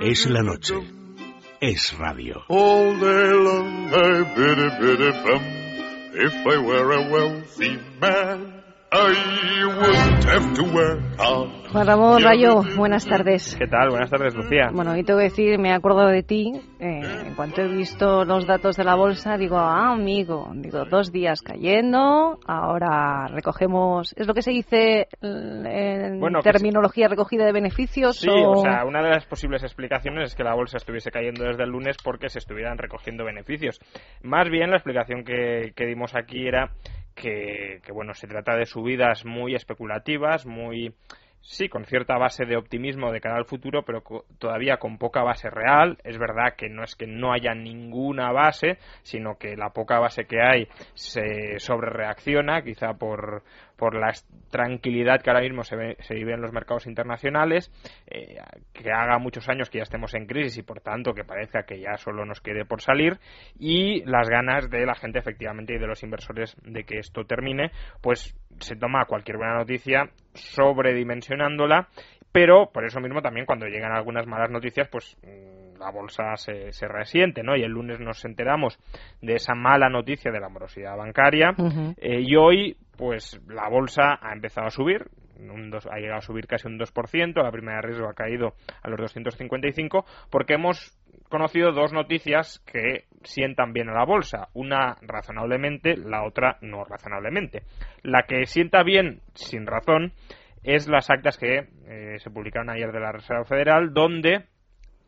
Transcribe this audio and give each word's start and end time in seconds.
Es 0.00 0.26
la 0.26 0.42
noche. 0.42 0.74
Es 1.60 1.92
radio. 1.98 2.42
All 2.48 2.98
day 2.98 3.32
long 3.32 3.90
I 3.92 4.22
biddy 4.34 4.68
biddy 4.80 5.10
bum. 5.24 5.42
If 6.14 6.34
I 6.46 6.56
were 6.58 6.92
a 6.92 7.10
wealthy 7.10 7.78
man. 8.00 8.62
Juan 11.72 11.86
Ramón 11.86 12.22
Rayo, 12.22 12.60
buenas 12.76 13.06
tardes. 13.06 13.56
¿Qué 13.58 13.66
tal? 13.66 13.88
Buenas 13.88 14.10
tardes, 14.10 14.34
Lucía. 14.34 14.68
Bueno, 14.74 14.94
y 14.94 15.04
tengo 15.04 15.20
que 15.20 15.24
decir, 15.24 15.58
me 15.58 15.72
acuerdo 15.72 16.06
de 16.06 16.22
ti. 16.22 16.52
Eh, 16.78 17.00
en 17.26 17.34
cuanto 17.34 17.62
he 17.62 17.68
visto 17.68 18.26
los 18.26 18.46
datos 18.46 18.76
de 18.76 18.84
la 18.84 18.94
bolsa, 18.94 19.38
digo, 19.38 19.56
ah, 19.56 19.92
amigo, 19.92 20.50
digo, 20.54 20.84
dos 20.84 21.10
días 21.10 21.40
cayendo, 21.40 22.38
ahora 22.46 23.26
recogemos. 23.28 24.12
¿Es 24.18 24.26
lo 24.26 24.34
que 24.34 24.42
se 24.42 24.50
dice 24.50 25.08
en 25.22 26.20
terminología 26.42 27.08
recogida 27.08 27.46
de 27.46 27.52
beneficios? 27.52 28.18
Sí, 28.18 28.28
o... 28.28 28.56
sea, 28.56 28.84
una 28.84 29.02
de 29.02 29.08
las 29.08 29.24
posibles 29.24 29.62
explicaciones 29.62 30.30
es 30.30 30.34
que 30.34 30.44
la 30.44 30.54
bolsa 30.54 30.76
estuviese 30.76 31.10
cayendo 31.10 31.44
desde 31.44 31.62
el 31.62 31.70
lunes 31.70 31.96
porque 32.04 32.28
se 32.28 32.38
estuvieran 32.38 32.76
recogiendo 32.76 33.24
beneficios. 33.24 33.80
Más 34.22 34.50
bien, 34.50 34.68
la 34.68 34.76
explicación 34.76 35.24
que, 35.24 35.72
que 35.74 35.86
dimos 35.86 36.14
aquí 36.14 36.46
era 36.46 36.70
que, 37.14 37.80
bueno, 37.92 38.14
se 38.14 38.26
trata 38.26 38.56
de 38.56 38.66
subidas 38.66 39.24
muy 39.24 39.54
especulativas, 39.54 40.46
muy 40.46 40.94
sí, 41.42 41.68
con 41.68 41.84
cierta 41.84 42.16
base 42.16 42.46
de 42.46 42.56
optimismo 42.56 43.12
de 43.12 43.20
cara 43.20 43.36
al 43.36 43.44
futuro, 43.44 43.82
pero 43.84 44.02
todavía 44.38 44.78
con 44.78 44.96
poca 44.96 45.22
base 45.22 45.50
real. 45.50 45.98
Es 46.04 46.18
verdad 46.18 46.54
que 46.56 46.68
no 46.68 46.84
es 46.84 46.94
que 46.96 47.06
no 47.06 47.32
haya 47.32 47.54
ninguna 47.54 48.32
base, 48.32 48.78
sino 49.02 49.36
que 49.36 49.56
la 49.56 49.70
poca 49.70 49.98
base 49.98 50.24
que 50.24 50.40
hay 50.40 50.68
se 50.94 51.58
sobrereacciona, 51.58 52.62
quizá 52.62 52.94
por, 52.94 53.42
por 53.76 53.96
la 53.96 54.12
tranquilidad 54.50 55.20
que 55.20 55.30
ahora 55.30 55.42
mismo 55.42 55.64
se, 55.64 55.76
vive 56.14 56.34
en 56.34 56.40
los 56.40 56.52
mercados 56.52 56.86
internacionales, 56.86 57.70
eh, 58.06 58.38
que 58.72 58.92
haga 58.92 59.18
muchos 59.18 59.48
años 59.48 59.68
que 59.68 59.78
ya 59.78 59.82
estemos 59.82 60.14
en 60.14 60.26
crisis 60.26 60.58
y 60.58 60.62
por 60.62 60.80
tanto 60.80 61.12
que 61.12 61.24
parezca 61.24 61.64
que 61.64 61.80
ya 61.80 61.96
solo 61.96 62.24
nos 62.24 62.40
quede 62.40 62.64
por 62.64 62.80
salir 62.80 63.18
y 63.58 64.04
las 64.04 64.28
ganas 64.28 64.70
de 64.70 64.86
la 64.86 64.94
gente 64.94 65.18
efectivamente 65.18 65.74
y 65.74 65.78
de 65.78 65.86
los 65.86 66.02
inversores 66.04 66.56
de 66.62 66.84
que 66.84 66.98
esto 66.98 67.24
termine, 67.24 67.72
pues 68.00 68.36
se 68.60 68.76
toma 68.76 69.06
cualquier 69.06 69.38
buena 69.38 69.56
noticia 69.56 70.10
sobredimensionándola 70.34 71.88
pero 72.32 72.70
por 72.72 72.86
eso 72.86 72.98
mismo 73.00 73.20
también 73.20 73.44
cuando 73.44 73.66
llegan 73.66 73.92
algunas 73.92 74.26
malas 74.26 74.50
noticias 74.50 74.88
pues 74.88 75.16
mm, 75.22 75.78
la 75.78 75.90
bolsa 75.90 76.36
se, 76.36 76.72
se 76.72 76.88
resiente 76.88 77.42
no 77.42 77.56
y 77.56 77.62
el 77.62 77.72
lunes 77.72 78.00
nos 78.00 78.24
enteramos 78.24 78.78
de 79.20 79.34
esa 79.34 79.54
mala 79.54 79.88
noticia 79.88 80.32
de 80.32 80.40
la 80.40 80.48
morosidad 80.48 80.96
bancaria 80.96 81.54
eh, 81.98 82.20
y 82.20 82.36
hoy 82.36 82.76
pues 82.96 83.40
la 83.48 83.68
bolsa 83.68 84.18
ha 84.20 84.32
empezado 84.32 84.68
a 84.68 84.70
subir, 84.70 85.08
ha 85.90 85.98
llegado 85.98 86.18
a 86.18 86.20
subir 86.20 86.46
casi 86.46 86.68
un 86.68 86.78
2%, 86.78 87.42
la 87.42 87.50
primera 87.50 87.76
de 87.76 87.82
riesgo 87.82 88.08
ha 88.08 88.14
caído 88.14 88.54
a 88.82 88.88
los 88.88 89.00
255, 89.00 90.04
porque 90.30 90.54
hemos 90.54 90.96
conocido 91.32 91.72
dos 91.72 91.92
noticias 91.92 92.60
que 92.60 93.06
sientan 93.24 93.72
bien 93.72 93.88
a 93.88 93.94
la 93.94 94.04
bolsa, 94.04 94.50
una 94.52 94.96
razonablemente, 95.02 95.96
la 95.96 96.24
otra 96.24 96.58
no 96.60 96.84
razonablemente. 96.84 97.62
La 98.02 98.24
que 98.24 98.46
sienta 98.46 98.84
bien, 98.84 99.20
sin 99.34 99.66
razón, 99.66 100.12
es 100.62 100.88
las 100.88 101.10
actas 101.10 101.38
que 101.38 101.66
eh, 101.88 102.18
se 102.18 102.30
publicaron 102.30 102.70
ayer 102.70 102.92
de 102.92 103.00
la 103.00 103.12
Reserva 103.12 103.44
Federal, 103.44 103.92
donde 103.92 104.44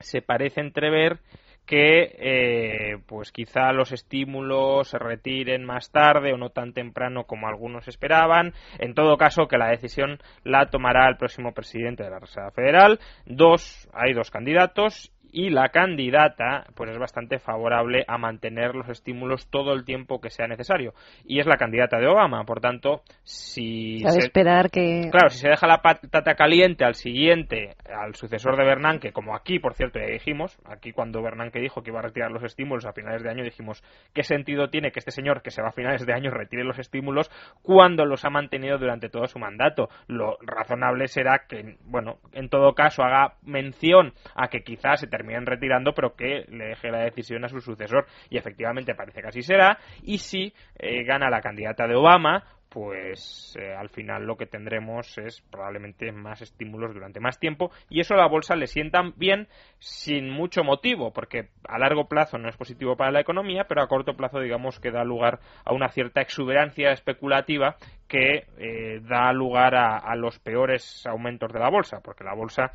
se 0.01 0.23
parece 0.23 0.61
entrever 0.61 1.21
que 1.67 2.17
eh, 2.19 2.99
pues 3.07 3.33
quizá 3.33 3.73
los 3.73 3.93
estímulos 3.93 4.89
se 4.89 4.99
retiren 4.99 5.65
más 5.65 5.91
tarde 5.91 6.33
o 6.33 6.37
no 6.37 6.51
tan 6.51 6.73
temprano 6.73 7.25
como 7.25 7.49
algunos 7.49 7.89
esperaban. 7.89 8.53
En 8.79 8.95
todo 8.95 9.17
caso, 9.17 9.47
que 9.47 9.59
la 9.59 9.71
decisión 9.71 10.19
la 10.43 10.67
tomará 10.67 11.09
el 11.09 11.17
próximo 11.17 11.53
presidente 11.53 12.03
de 12.03 12.11
la 12.11 12.19
Reserva 12.19 12.51
Federal. 12.51 12.99
Dos, 13.25 13.89
hay 13.95 14.13
dos 14.13 14.31
candidatos 14.31 15.14
y 15.35 15.51
la 15.51 15.71
candidata 15.71 16.65
pues 16.77 16.91
es 16.91 16.99
bastante 16.99 17.41
favorable 17.41 18.05
a 18.07 18.19
mantener 18.19 18.77
los 18.77 18.89
estímulos 18.89 19.49
todo 19.51 19.73
el 19.73 19.85
tiempo 19.85 20.21
que 20.21 20.31
sea 20.31 20.47
necesario. 20.47 20.95
Y 21.25 21.41
es 21.41 21.47
la 21.47 21.57
candidata 21.57 21.99
de 21.99 22.07
Obama. 22.07 22.45
Por 22.45 22.61
tanto 22.61 23.03
si 23.25 23.99
se, 23.99 24.21
esperar 24.21 24.71
que 24.71 25.09
claro 25.11 25.31
si 25.31 25.39
se 25.39 25.49
deja 25.49 25.67
la 25.67 25.83
patata 25.83 26.37
caliente 26.37 26.85
al 26.85 26.95
siguiente 26.95 27.75
al 27.93 28.15
sucesor 28.15 28.57
de 28.57 28.65
Bernanke 28.65 29.13
como 29.13 29.35
aquí 29.35 29.59
por 29.59 29.75
cierto 29.75 29.99
ya 29.99 30.07
dijimos 30.07 30.57
aquí 30.67 30.93
cuando 30.93 31.21
Bernanke 31.21 31.59
dijo 31.59 31.83
que 31.83 31.91
iba 31.91 31.99
a 31.99 32.03
retirar 32.03 32.31
los 32.31 32.45
estímulos 32.45 32.87
a 32.87 32.93
finales 32.93 33.23
de 33.23 33.31
año 33.31 33.43
dijimos 33.43 33.83
qué 34.13 34.23
sentido 34.23 34.71
tiene 34.71 34.93
que 34.93 35.01
este 35.01 35.11
señor 35.11 35.43
que 35.43 35.51
se 35.51 35.63
va 35.63 35.71
a 35.71 35.73
finales 35.73 36.07
de 36.07 36.13
año 36.13 36.31
retire 36.31 36.65
los 36.65 36.79
estímulos 36.79 37.31
cuando 37.63 38.05
los 38.05 38.25
ha 38.25 38.31
mantenido 38.31 38.79
durante 38.79 39.09
todo 39.09 39.27
su 39.27 39.39
mandato 39.39 39.89
lo 40.07 40.37
razonable 40.43 41.09
será 41.09 41.47
que 41.49 41.77
bueno 41.85 42.19
en 42.33 42.49
todo 42.49 42.75
caso 42.75 43.03
haga 43.03 43.35
mención 43.43 44.13
a 44.37 44.49
que 44.49 44.63
quizás 44.63 45.01
se 45.01 45.07
termine 45.09 45.24
terminen 45.25 45.47
retirando, 45.47 45.95
pero 45.95 46.15
que 46.15 46.45
le 46.49 46.67
deje 46.67 46.91
la 46.91 47.05
decisión 47.05 47.45
a 47.45 47.49
su 47.49 47.61
sucesor. 47.61 48.07
Y 48.29 48.37
efectivamente 48.37 48.95
parece 48.95 49.23
que 49.23 49.29
así 49.29 49.43
será. 49.43 49.79
Y 50.03 50.19
si 50.19 50.53
eh, 50.79 51.05
gana 51.05 51.31
la 51.31 51.41
candidata 51.41 51.87
de 51.87 51.97
Obama, 51.97 52.45
pues 52.75 53.57
eh, 53.57 53.73
al 53.73 53.89
final 53.89 54.25
lo 54.25 54.37
que 54.37 54.47
tendremos 54.47 55.17
es 55.17 55.43
probablemente 55.43 56.11
más 56.11 56.43
estímulos 56.43 56.93
durante 56.93 57.21
más 57.21 57.39
tiempo 57.39 57.71
y 57.89 58.01
eso 58.01 58.15
a 58.15 58.17
la 58.17 58.27
bolsa 58.27 58.57
le 58.57 58.67
sientan 58.67 59.13
bien 59.17 59.47
sin 59.79 60.29
mucho 60.29 60.65
motivo 60.65 61.13
porque 61.13 61.51
a 61.69 61.79
largo 61.79 62.09
plazo 62.09 62.37
no 62.37 62.49
es 62.49 62.57
positivo 62.57 62.97
para 62.97 63.13
la 63.13 63.21
economía 63.21 63.67
pero 63.69 63.81
a 63.81 63.87
corto 63.87 64.17
plazo 64.17 64.41
digamos 64.41 64.81
que 64.81 64.91
da 64.91 65.05
lugar 65.05 65.39
a 65.65 65.73
una 65.73 65.89
cierta 65.89 66.21
exuberancia 66.21 66.91
especulativa 66.91 67.77
que 68.09 68.49
eh, 68.59 68.99
da 69.03 69.33
lugar 69.33 69.77
a, 69.77 70.17
los 70.17 70.41
peores 70.41 71.07
aumentos 71.07 71.53
de 71.53 71.61
la 71.61 71.71
bolsa 71.71 72.01
porque 72.03 72.25
la 72.25 72.35
bolsa 72.35 72.73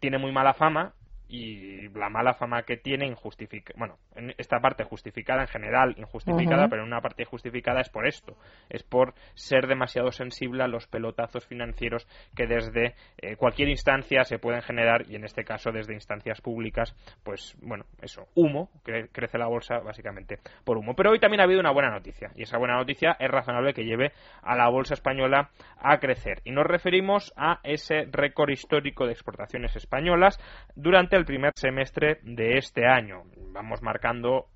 tiene 0.00 0.16
muy 0.16 0.32
mala 0.32 0.54
fama 0.54 0.94
y 1.28 1.88
la 1.88 2.08
mala 2.08 2.34
fama 2.34 2.62
que 2.62 2.76
tiene 2.76 3.06
injustifica 3.06 3.72
bueno 3.76 3.96
en 4.14 4.34
esta 4.38 4.60
parte 4.60 4.84
justificada 4.84 5.42
en 5.42 5.48
general 5.48 5.94
injustificada 5.96 6.68
pero 6.68 6.82
en 6.82 6.88
una 6.88 7.00
parte 7.00 7.24
justificada 7.24 7.80
es 7.80 7.88
por 7.88 8.06
esto 8.06 8.36
es 8.68 8.82
por 8.82 9.14
ser 9.34 9.66
demasiado 9.66 10.12
sensible 10.12 10.62
a 10.62 10.68
los 10.68 10.86
pelotazos 10.86 11.46
financieros 11.46 12.06
que 12.36 12.46
desde 12.46 12.94
eh, 13.18 13.36
cualquier 13.36 13.68
instancia 13.68 14.24
se 14.24 14.38
pueden 14.38 14.62
generar 14.62 15.08
y 15.08 15.16
en 15.16 15.24
este 15.24 15.44
caso 15.44 15.72
desde 15.72 15.94
instancias 15.94 16.40
públicas 16.40 16.94
pues 17.22 17.56
bueno 17.62 17.84
eso 18.02 18.26
humo 18.34 18.70
que 18.84 19.08
crece 19.12 19.38
la 19.38 19.46
bolsa 19.46 19.78
básicamente 19.78 20.38
por 20.64 20.76
humo. 20.76 20.94
Pero 20.94 21.10
hoy 21.10 21.20
también 21.20 21.40
ha 21.40 21.44
habido 21.44 21.60
una 21.60 21.72
buena 21.72 21.90
noticia 21.90 22.30
y 22.34 22.42
esa 22.42 22.58
buena 22.58 22.76
noticia 22.76 23.16
es 23.18 23.30
razonable 23.30 23.74
que 23.74 23.84
lleve 23.84 24.12
a 24.42 24.56
la 24.56 24.68
bolsa 24.68 24.94
española 24.94 25.50
a 25.78 25.98
crecer. 25.98 26.40
Y 26.44 26.52
nos 26.52 26.66
referimos 26.66 27.32
a 27.36 27.60
ese 27.62 28.06
récord 28.10 28.50
histórico 28.50 29.06
de 29.06 29.12
exportaciones 29.12 29.76
españolas 29.76 30.38
durante 30.74 31.13
el 31.16 31.24
primer 31.24 31.52
semestre 31.54 32.18
de 32.22 32.58
este 32.58 32.86
año. 32.86 33.22
Vamos 33.52 33.82
marcando 33.82 34.48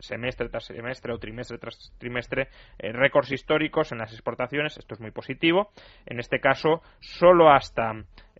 semestre 0.00 0.48
tras 0.48 0.64
semestre 0.64 1.12
o 1.12 1.18
trimestre 1.18 1.58
tras 1.58 1.92
trimestre 1.98 2.48
eh, 2.78 2.92
récords 2.92 3.30
históricos 3.32 3.92
en 3.92 3.98
las 3.98 4.12
exportaciones. 4.12 4.76
Esto 4.76 4.94
es 4.94 5.00
muy 5.00 5.10
positivo. 5.10 5.70
En 6.06 6.18
este 6.18 6.40
caso, 6.40 6.82
solo 7.00 7.50
hasta 7.50 7.92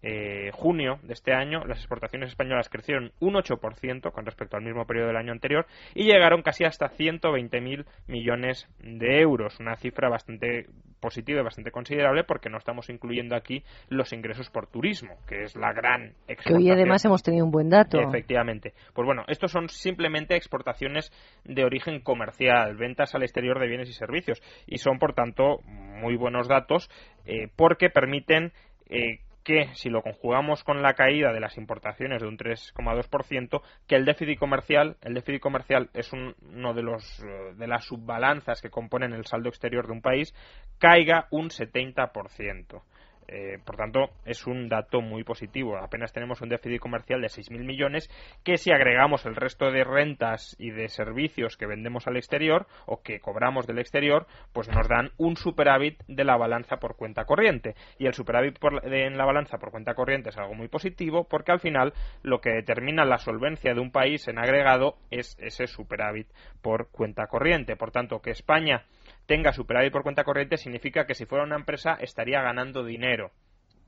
eh, 0.02 0.50
junio 0.52 0.98
de 1.02 1.12
este 1.12 1.32
año, 1.32 1.64
las 1.66 1.78
exportaciones 1.78 2.30
españolas 2.30 2.68
crecieron 2.68 3.12
un 3.20 3.34
8% 3.34 4.12
con 4.12 4.24
respecto 4.24 4.56
al 4.56 4.62
mismo 4.62 4.86
periodo 4.86 5.08
del 5.08 5.16
año 5.16 5.32
anterior 5.32 5.66
y 5.94 6.04
llegaron 6.04 6.42
casi 6.42 6.64
hasta 6.64 6.90
120.000 6.90 7.84
millones 8.06 8.68
de 8.80 9.20
euros, 9.20 9.60
una 9.60 9.76
cifra 9.76 10.08
bastante 10.08 10.66
positiva 11.00 11.40
y 11.40 11.44
bastante 11.44 11.70
considerable 11.70 12.24
porque 12.24 12.50
no 12.50 12.58
estamos 12.58 12.88
incluyendo 12.90 13.34
aquí 13.34 13.64
los 13.88 14.12
ingresos 14.12 14.50
por 14.50 14.66
turismo, 14.66 15.16
que 15.26 15.42
es 15.42 15.56
la 15.56 15.72
gran 15.72 16.14
exportación. 16.28 16.58
Que 16.58 16.64
hoy 16.64 16.70
además 16.70 17.04
hemos 17.04 17.22
tenido 17.22 17.44
un 17.44 17.50
buen 17.50 17.70
dato. 17.70 17.98
Efectivamente. 18.00 18.74
Pues 18.94 19.06
bueno, 19.06 19.24
estos 19.28 19.50
son 19.50 19.68
simplemente 19.68 20.36
exportaciones 20.36 21.12
de 21.44 21.64
origen 21.64 22.00
comercial, 22.00 22.76
ventas 22.76 23.14
al 23.14 23.22
exterior 23.22 23.58
de 23.58 23.66
bienes 23.66 23.88
y 23.88 23.92
servicios 23.92 24.42
y 24.66 24.78
son 24.78 24.98
por 24.98 25.14
tanto 25.14 25.60
muy 25.66 26.16
buenos 26.16 26.48
datos 26.48 26.90
eh, 27.26 27.48
porque 27.56 27.90
permiten 27.90 28.52
eh, 28.88 29.20
que 29.50 29.68
si 29.74 29.90
lo 29.90 30.00
conjugamos 30.00 30.62
con 30.62 30.80
la 30.80 30.94
caída 30.94 31.32
de 31.32 31.40
las 31.40 31.58
importaciones 31.58 32.22
de 32.22 32.28
un 32.28 32.38
3,2%, 32.38 33.62
que 33.88 33.96
el 33.96 34.04
déficit 34.04 34.38
comercial, 34.38 34.96
el 35.02 35.14
déficit 35.14 35.40
comercial 35.40 35.90
es 35.92 36.12
uno 36.12 36.72
de 36.72 36.82
los 36.84 37.18
eh, 37.18 37.54
de 37.56 37.66
las 37.66 37.84
subbalanzas 37.84 38.60
que 38.62 38.70
componen 38.70 39.12
el 39.12 39.26
saldo 39.26 39.48
exterior 39.48 39.88
de 39.88 39.92
un 39.92 40.02
país, 40.02 40.32
caiga 40.78 41.26
un 41.32 41.48
70%. 41.48 42.80
Eh, 43.28 43.58
por 43.64 43.76
tanto, 43.76 44.10
es 44.24 44.46
un 44.46 44.68
dato 44.68 45.00
muy 45.00 45.24
positivo. 45.24 45.76
Apenas 45.78 46.12
tenemos 46.12 46.40
un 46.40 46.48
déficit 46.48 46.80
comercial 46.80 47.20
de 47.20 47.28
6.000 47.28 47.64
millones 47.64 48.10
que 48.44 48.56
si 48.56 48.72
agregamos 48.72 49.24
el 49.26 49.36
resto 49.36 49.70
de 49.70 49.84
rentas 49.84 50.56
y 50.58 50.70
de 50.70 50.88
servicios 50.88 51.56
que 51.56 51.66
vendemos 51.66 52.06
al 52.06 52.16
exterior 52.16 52.66
o 52.86 53.02
que 53.02 53.20
cobramos 53.20 53.66
del 53.66 53.78
exterior, 53.78 54.26
pues 54.52 54.68
nos 54.68 54.88
dan 54.88 55.10
un 55.16 55.36
superávit 55.36 56.02
de 56.08 56.24
la 56.24 56.36
balanza 56.36 56.78
por 56.78 56.96
cuenta 56.96 57.24
corriente. 57.24 57.74
Y 57.98 58.06
el 58.06 58.14
superávit 58.14 58.58
en 58.82 59.16
la 59.16 59.24
balanza 59.24 59.58
por 59.58 59.70
cuenta 59.70 59.94
corriente 59.94 60.30
es 60.30 60.38
algo 60.38 60.54
muy 60.54 60.68
positivo 60.68 61.24
porque 61.24 61.52
al 61.52 61.60
final 61.60 61.92
lo 62.22 62.40
que 62.40 62.50
determina 62.50 63.04
la 63.04 63.18
solvencia 63.18 63.74
de 63.74 63.80
un 63.80 63.92
país 63.92 64.26
en 64.28 64.38
agregado 64.38 64.96
es 65.10 65.36
ese 65.40 65.66
superávit 65.66 66.26
por 66.62 66.90
cuenta 66.90 67.26
corriente. 67.26 67.76
Por 67.76 67.90
tanto, 67.90 68.20
que 68.20 68.30
España 68.30 68.84
tenga 69.30 69.52
superávit 69.52 69.92
por 69.92 70.02
cuenta 70.02 70.24
corriente 70.24 70.56
significa 70.56 71.06
que 71.06 71.14
si 71.14 71.24
fuera 71.24 71.44
una 71.44 71.54
empresa 71.54 71.96
estaría 72.00 72.42
ganando 72.42 72.84
dinero. 72.84 73.30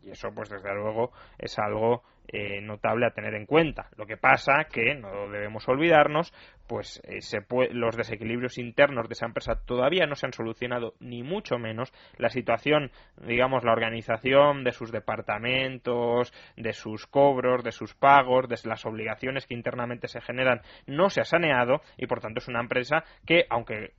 Y 0.00 0.10
eso, 0.10 0.32
pues 0.32 0.48
desde 0.48 0.72
luego, 0.72 1.10
es 1.36 1.58
algo 1.58 2.04
eh, 2.28 2.60
notable 2.60 3.06
a 3.06 3.10
tener 3.10 3.34
en 3.34 3.46
cuenta. 3.46 3.88
Lo 3.96 4.06
que 4.06 4.16
pasa 4.16 4.68
que 4.72 4.94
no 4.94 5.28
debemos 5.32 5.68
olvidarnos, 5.68 6.32
pues 6.72 7.02
eh, 7.04 7.18
los 7.72 7.98
desequilibrios 7.98 8.56
internos 8.56 9.06
de 9.06 9.12
esa 9.12 9.26
empresa 9.26 9.56
todavía 9.66 10.06
no 10.06 10.14
se 10.14 10.24
han 10.24 10.32
solucionado 10.32 10.94
ni 11.00 11.22
mucho 11.22 11.58
menos. 11.58 11.92
La 12.16 12.30
situación, 12.30 12.90
digamos, 13.26 13.62
la 13.62 13.72
organización 13.72 14.64
de 14.64 14.72
sus 14.72 14.90
departamentos, 14.90 16.32
de 16.56 16.72
sus 16.72 17.06
cobros, 17.06 17.62
de 17.62 17.72
sus 17.72 17.92
pagos, 17.92 18.48
de 18.48 18.56
las 18.64 18.86
obligaciones 18.86 19.46
que 19.46 19.52
internamente 19.52 20.08
se 20.08 20.22
generan, 20.22 20.62
no 20.86 21.10
se 21.10 21.20
ha 21.20 21.24
saneado 21.24 21.82
y 21.98 22.06
por 22.06 22.20
tanto 22.20 22.38
es 22.38 22.48
una 22.48 22.60
empresa 22.60 23.04
que, 23.26 23.44
aunque 23.50 23.92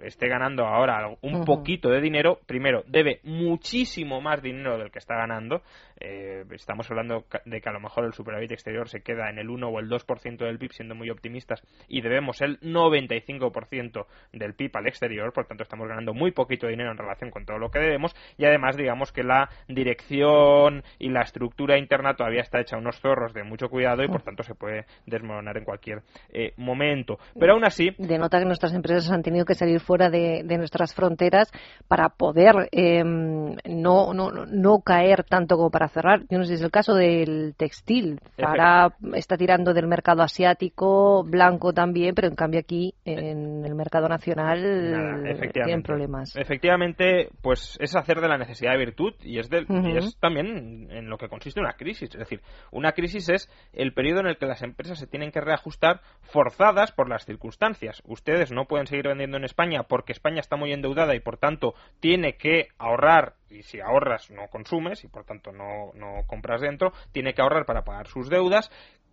esté 0.00 0.28
ganando 0.28 0.66
ahora 0.66 1.16
un 1.20 1.44
poquito 1.44 1.90
de 1.90 2.00
dinero, 2.00 2.40
primero 2.46 2.84
debe 2.86 3.20
muchísimo 3.24 4.20
más 4.20 4.42
dinero 4.42 4.78
del 4.78 4.90
que 4.90 4.98
está 4.98 5.16
ganando. 5.16 5.62
Eh, 6.00 6.44
estamos 6.50 6.90
hablando 6.90 7.24
de 7.44 7.60
que 7.60 7.68
a 7.68 7.72
lo 7.72 7.80
mejor 7.80 8.04
el 8.04 8.12
superávit 8.12 8.52
exterior 8.52 8.88
se 8.88 9.02
queda 9.02 9.30
en 9.30 9.38
el 9.38 9.50
1 9.50 9.68
o 9.68 9.78
el 9.78 9.88
2% 9.88 10.38
del 10.38 10.58
PIB, 10.58 10.72
siendo 10.72 10.94
muy 10.94 11.10
optimistas, 11.10 11.62
y 11.88 12.00
debemos 12.02 12.40
el 12.40 12.60
95% 12.60 14.06
del 14.32 14.54
PIB 14.54 14.76
al 14.76 14.86
exterior, 14.86 15.32
por 15.32 15.46
tanto 15.46 15.62
estamos 15.62 15.88
ganando 15.88 16.14
muy 16.14 16.32
poquito 16.32 16.66
dinero 16.66 16.90
en 16.90 16.98
relación 16.98 17.30
con 17.30 17.44
todo 17.44 17.58
lo 17.58 17.70
que 17.70 17.78
debemos, 17.78 18.14
y 18.36 18.44
además 18.44 18.76
digamos 18.76 19.12
que 19.12 19.22
la 19.22 19.48
dirección 19.68 20.82
y 20.98 21.10
la 21.10 21.22
estructura 21.22 21.78
interna 21.78 22.14
todavía 22.14 22.42
está 22.42 22.60
hecha 22.60 22.76
unos 22.76 23.00
zorros 23.00 23.32
de 23.32 23.44
mucho 23.44 23.68
cuidado 23.68 24.02
y 24.02 24.08
por 24.08 24.22
tanto 24.22 24.42
se 24.42 24.54
puede 24.54 24.86
desmoronar 25.06 25.56
en 25.56 25.64
cualquier 25.64 26.02
eh, 26.32 26.52
momento. 26.56 27.18
Pero 27.38 27.54
aún 27.54 27.64
así... 27.64 27.90
Denota 27.98 28.38
que 28.38 28.44
nuestras 28.44 28.74
empresas 28.74 29.10
han 29.10 29.22
tenido 29.22 29.44
que 29.44 29.54
salir 29.54 29.80
fuera 29.80 30.10
de, 30.10 30.42
nuestras 30.52 30.94
fronteras 30.94 31.50
para 31.88 32.10
poder 32.10 32.68
em, 32.72 33.56
no, 33.64 34.12
no, 34.12 34.30
no 34.30 34.80
caer 34.80 35.24
tanto 35.24 35.56
como 35.56 35.70
para 35.70 35.88
cerrar. 35.88 36.22
Yo 36.28 36.38
no 36.38 36.44
sé 36.44 36.50
si 36.50 36.54
es 36.54 36.62
el 36.62 36.70
caso 36.70 36.94
del 36.94 37.54
textil. 37.56 38.20
Zara 38.36 38.94
está 39.14 39.36
tirando 39.36 39.74
del 39.74 39.86
mercado 39.86 40.22
asiático, 40.22 41.24
blanco 41.24 41.72
también, 41.72 41.81
pero 42.14 42.28
en 42.28 42.34
cambio 42.34 42.60
aquí 42.60 42.94
en 43.04 43.64
el 43.64 43.74
mercado 43.74 44.08
nacional 44.08 45.36
tienen 45.52 45.82
problemas. 45.82 46.36
Efectivamente, 46.36 47.28
pues 47.40 47.76
es 47.80 47.96
hacer 47.96 48.20
de 48.20 48.28
la 48.28 48.38
necesidad 48.38 48.72
de 48.72 48.78
virtud 48.78 49.14
y 49.22 49.38
es, 49.38 49.48
y 49.50 49.96
es 49.96 50.16
también 50.18 50.88
en 50.90 51.08
lo 51.08 51.18
que 51.18 51.28
consiste 51.28 51.60
una 51.60 51.74
crisis. 51.74 52.10
Es 52.10 52.18
decir, 52.18 52.40
una 52.70 52.92
crisis 52.92 53.28
es 53.28 53.48
el 53.72 53.92
periodo 53.92 54.20
en 54.20 54.26
el 54.28 54.36
que 54.36 54.46
las 54.46 54.62
empresas 54.62 54.98
se 54.98 55.06
tienen 55.06 55.30
que 55.30 55.40
reajustar 55.40 56.00
forzadas 56.20 56.92
por 56.92 57.08
las 57.08 57.24
circunstancias. 57.24 58.02
Ustedes 58.04 58.52
no 58.52 58.66
pueden 58.66 58.86
seguir 58.86 59.08
vendiendo 59.08 59.36
en 59.36 59.44
España 59.44 59.84
porque 59.84 60.12
España 60.12 60.40
está 60.40 60.56
muy 60.56 60.72
endeudada 60.72 61.14
y 61.14 61.20
por 61.20 61.36
tanto 61.36 61.74
tiene 62.00 62.36
que 62.36 62.68
ahorrar 62.78 63.34
y 63.50 63.62
si 63.62 63.80
ahorras 63.80 64.30
no 64.30 64.48
consumes 64.48 65.04
y 65.04 65.08
por 65.08 65.24
tanto 65.24 65.52
no, 65.52 65.92
no 65.94 66.26
compras 66.26 66.60
dentro, 66.60 66.92
tiene 67.12 67.34
que 67.34 67.42
ahorrar 67.42 67.66
para 67.66 67.84
pagar 67.84 68.06
sus 68.06 68.28
deudas 68.28 68.70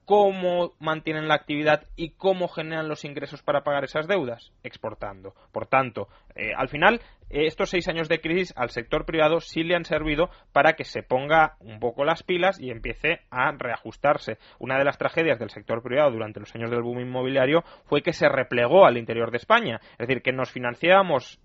cómo 0.10 0.74
mantienen 0.80 1.28
la 1.28 1.36
actividad 1.36 1.84
y 1.96 2.10
cómo 2.10 2.48
generan 2.48 2.88
los 2.88 3.06
ingresos 3.06 3.44
para 3.44 3.64
pagar 3.64 3.84
esas 3.84 4.08
deudas, 4.08 4.52
exportando. 4.64 5.36
Por 5.52 5.68
tanto, 5.68 6.08
eh, 6.40 6.54
al 6.56 6.70
final, 6.70 7.02
estos 7.30 7.70
seis 7.70 7.88
años 7.88 8.10
de 8.10 8.22
crisis 8.22 8.54
al 8.58 8.72
sector 8.72 9.06
privado 9.06 9.40
sí 9.40 9.64
le 9.64 9.76
han 9.76 9.86
servido 9.86 10.30
para 10.52 10.74
que 10.74 10.84
se 10.84 11.04
ponga 11.04 11.58
un 11.60 11.80
poco 11.80 12.04
las 12.04 12.24
pilas 12.24 12.60
y 12.60 12.72
empiece 12.72 13.22
a 13.30 13.52
reajustarse. 13.52 14.38
Una 14.58 14.80
de 14.80 14.84
las 14.84 14.98
tragedias 14.98 15.38
del 15.38 15.52
sector 15.52 15.84
privado 15.84 16.12
durante 16.12 16.40
los 16.40 16.54
años 16.56 16.72
del 16.72 16.82
boom 16.82 17.02
inmobiliario 17.02 17.64
fue 17.86 18.02
que 18.02 18.14
se 18.14 18.28
replegó 18.30 18.86
al 18.86 18.98
interior 18.98 19.30
de 19.30 19.38
España. 19.38 19.80
Es 19.92 20.08
decir, 20.08 20.24
que 20.24 20.32
nos 20.32 20.52
financiábamos 20.52 21.40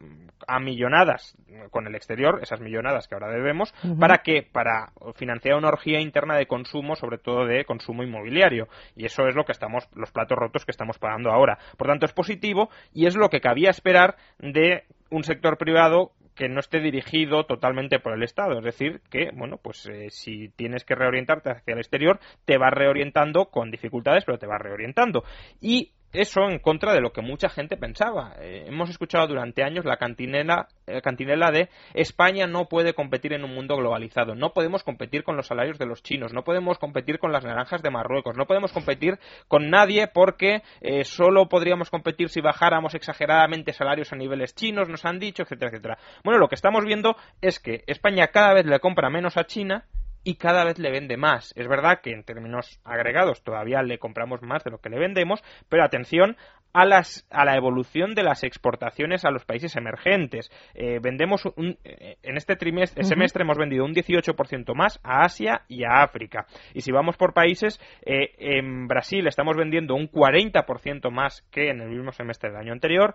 a 0.49 0.59
millonadas 0.59 1.37
con 1.71 1.87
el 1.87 1.95
exterior, 1.95 2.41
esas 2.43 2.61
millonadas 2.61 3.07
que 3.07 3.15
ahora 3.15 3.29
debemos, 3.29 3.75
para 4.01 4.19
que 4.19 4.43
para 4.43 4.93
financiar 5.17 5.57
una 5.57 5.69
orgía 5.69 6.01
interna 6.01 6.37
de 6.37 6.47
consumo, 6.47 6.97
sobre 6.97 7.19
todo 7.19 7.47
de 7.47 7.65
consumo 7.67 8.03
inmobiliario. 8.03 8.69
Y 8.97 9.05
eso 9.05 9.29
es 9.29 9.35
lo 9.35 9.45
que 9.45 9.53
estamos, 9.53 9.87
los 9.95 10.13
platos 10.13 10.39
rotos 10.39 10.65
que 10.65 10.71
estamos 10.71 10.99
pagando 10.99 11.31
ahora. 11.31 11.59
Por 11.77 11.89
tanto, 11.89 12.07
es 12.07 12.13
positivo 12.13 12.71
y 12.95 13.07
es 13.07 13.17
lo 13.17 13.29
que 13.29 13.41
cabía 13.41 13.69
esperar 13.69 14.17
de 14.39 14.84
un 15.11 15.25
sector 15.25 15.59
privado 15.59 16.13
que 16.35 16.49
no 16.49 16.61
esté 16.61 16.81
dirigido 16.81 17.47
totalmente 17.47 18.01
por 18.01 18.13
el 18.13 18.23
Estado. 18.23 18.59
Es 18.59 18.65
decir, 18.65 19.01
que, 19.11 19.31
bueno, 19.33 19.59
pues 19.59 19.87
eh, 19.87 20.09
si 20.11 20.49
tienes 20.49 20.85
que 20.85 20.95
reorientarte 20.95 21.51
hacia 21.51 21.75
el 21.75 21.79
exterior, 21.79 22.19
te 22.45 22.59
vas 22.59 22.73
reorientando 22.73 23.47
con 23.47 23.71
dificultades, 23.71 24.25
pero 24.25 24.39
te 24.39 24.47
vas 24.47 24.61
reorientando. 24.61 25.25
Y 25.61 25.93
eso 26.15 26.49
en 26.49 26.61
contra 26.61 26.95
de 26.95 27.01
lo 27.01 27.13
que 27.13 27.21
mucha 27.21 27.49
gente 27.49 27.77
pensaba. 27.77 28.35
Eh, 28.41 28.65
hemos 28.69 28.89
escuchado 28.89 29.27
durante 29.27 29.65
años 29.65 29.85
la 29.85 29.97
cantinela, 29.97 30.69
eh, 30.87 31.03
cantinela 31.03 31.51
de 31.51 31.69
España 31.93 32.47
no 32.47 32.67
puede 32.67 32.95
competir 32.95 33.33
en 33.33 33.45
un 33.45 33.53
mundo 33.53 33.77
globalizado, 33.77 34.35
no 34.35 34.53
podemos 34.53 34.85
competir 34.85 35.25
con 35.25 35.37
los 35.37 35.49
salarios 35.49 35.79
de 35.79 35.87
los 35.87 36.03
chinos, 36.03 36.33
no 36.33 36.45
podemos 36.45 36.79
competir 36.79 37.19
con 37.19 37.33
las 37.33 37.45
naranjas 37.45 37.83
de 37.83 37.91
Marruecos, 37.91 38.37
no 38.37 38.47
podemos 38.47 38.73
competir 38.73 39.19
con 39.49 39.71
nadie 39.71 40.07
porque 40.07 40.63
eh, 40.81 41.05
solo 41.05 41.49
podríamos 41.49 41.91
competir 41.91 42.29
si 42.29 42.41
bajáramos 42.41 42.95
exageradamente 42.95 43.73
salarios 43.73 44.13
a 44.13 44.17
niveles 44.17 44.55
chinos, 44.55 44.89
nos 44.89 45.05
han 45.05 45.19
dicho, 45.19 45.43
etcétera, 45.43 45.71
etcétera. 45.71 45.99
Bueno, 46.23 46.39
lo 46.39 46.49
que 46.49 46.55
estamos 46.55 46.85
viendo 46.85 47.17
es 47.41 47.59
que 47.59 47.83
España 47.89 48.29
cada 48.29 48.55
vez 48.55 48.67
le 48.67 48.79
compra 48.79 49.11
menos 49.11 49.37
a 49.37 49.45
China 49.45 49.85
y 50.25 50.37
cada 50.37 50.65
vez 50.65 50.79
le 50.79 50.91
vende 50.91 51.17
más. 51.17 51.53
Es 51.57 51.69
verdad 51.69 52.01
que 52.03 52.11
en 52.11 52.25
términos 52.25 52.81
agregados 52.83 53.43
todavía 53.43 53.83
le 53.83 53.99
compramos 53.99 54.43
más 54.43 54.65
de 54.65 54.71
lo 54.71 54.79
que 54.79 54.89
le 54.89 54.99
vendemos, 54.99 55.43
pero 55.69 55.85
atención 55.85 56.37
a, 56.75 56.85
las, 56.85 57.27
a 57.31 57.45
la 57.45 57.57
evolución 57.57 58.15
de 58.15 58.25
las 58.25 58.43
exportaciones 58.43 59.25
a 59.25 59.31
los 59.31 59.45
países 59.45 59.77
emergentes. 59.77 60.51
Eh, 60.75 60.99
vendemos 61.01 61.45
eh, 61.85 62.17
en 62.23 62.37
este 62.37 62.57
trimestre, 62.57 63.05
semestre 63.05 63.45
hemos 63.45 63.57
vendido 63.57 63.85
un 63.85 63.95
18% 63.95 64.75
más 64.75 65.01
a 65.03 65.25
Asia 65.25 65.63
y 65.69 65.85
a 65.85 66.03
África. 66.03 66.47
Y 66.75 66.81
si 66.81 66.91
vamos 66.91 67.17
por 67.17 67.33
países, 67.33 67.81
eh, 68.05 68.35
en 68.39 68.89
Brasil 68.89 69.27
estamos 69.27 69.57
vendiendo 69.57 69.95
un 69.95 70.11
40% 70.11 71.11
más 71.11 71.43
que 71.53 71.71
en 71.71 71.81
el 71.81 71.91
mismo 71.91 72.11
semestre 72.11 72.51
del 72.51 72.61
año 72.61 72.73
anterior, 72.73 73.15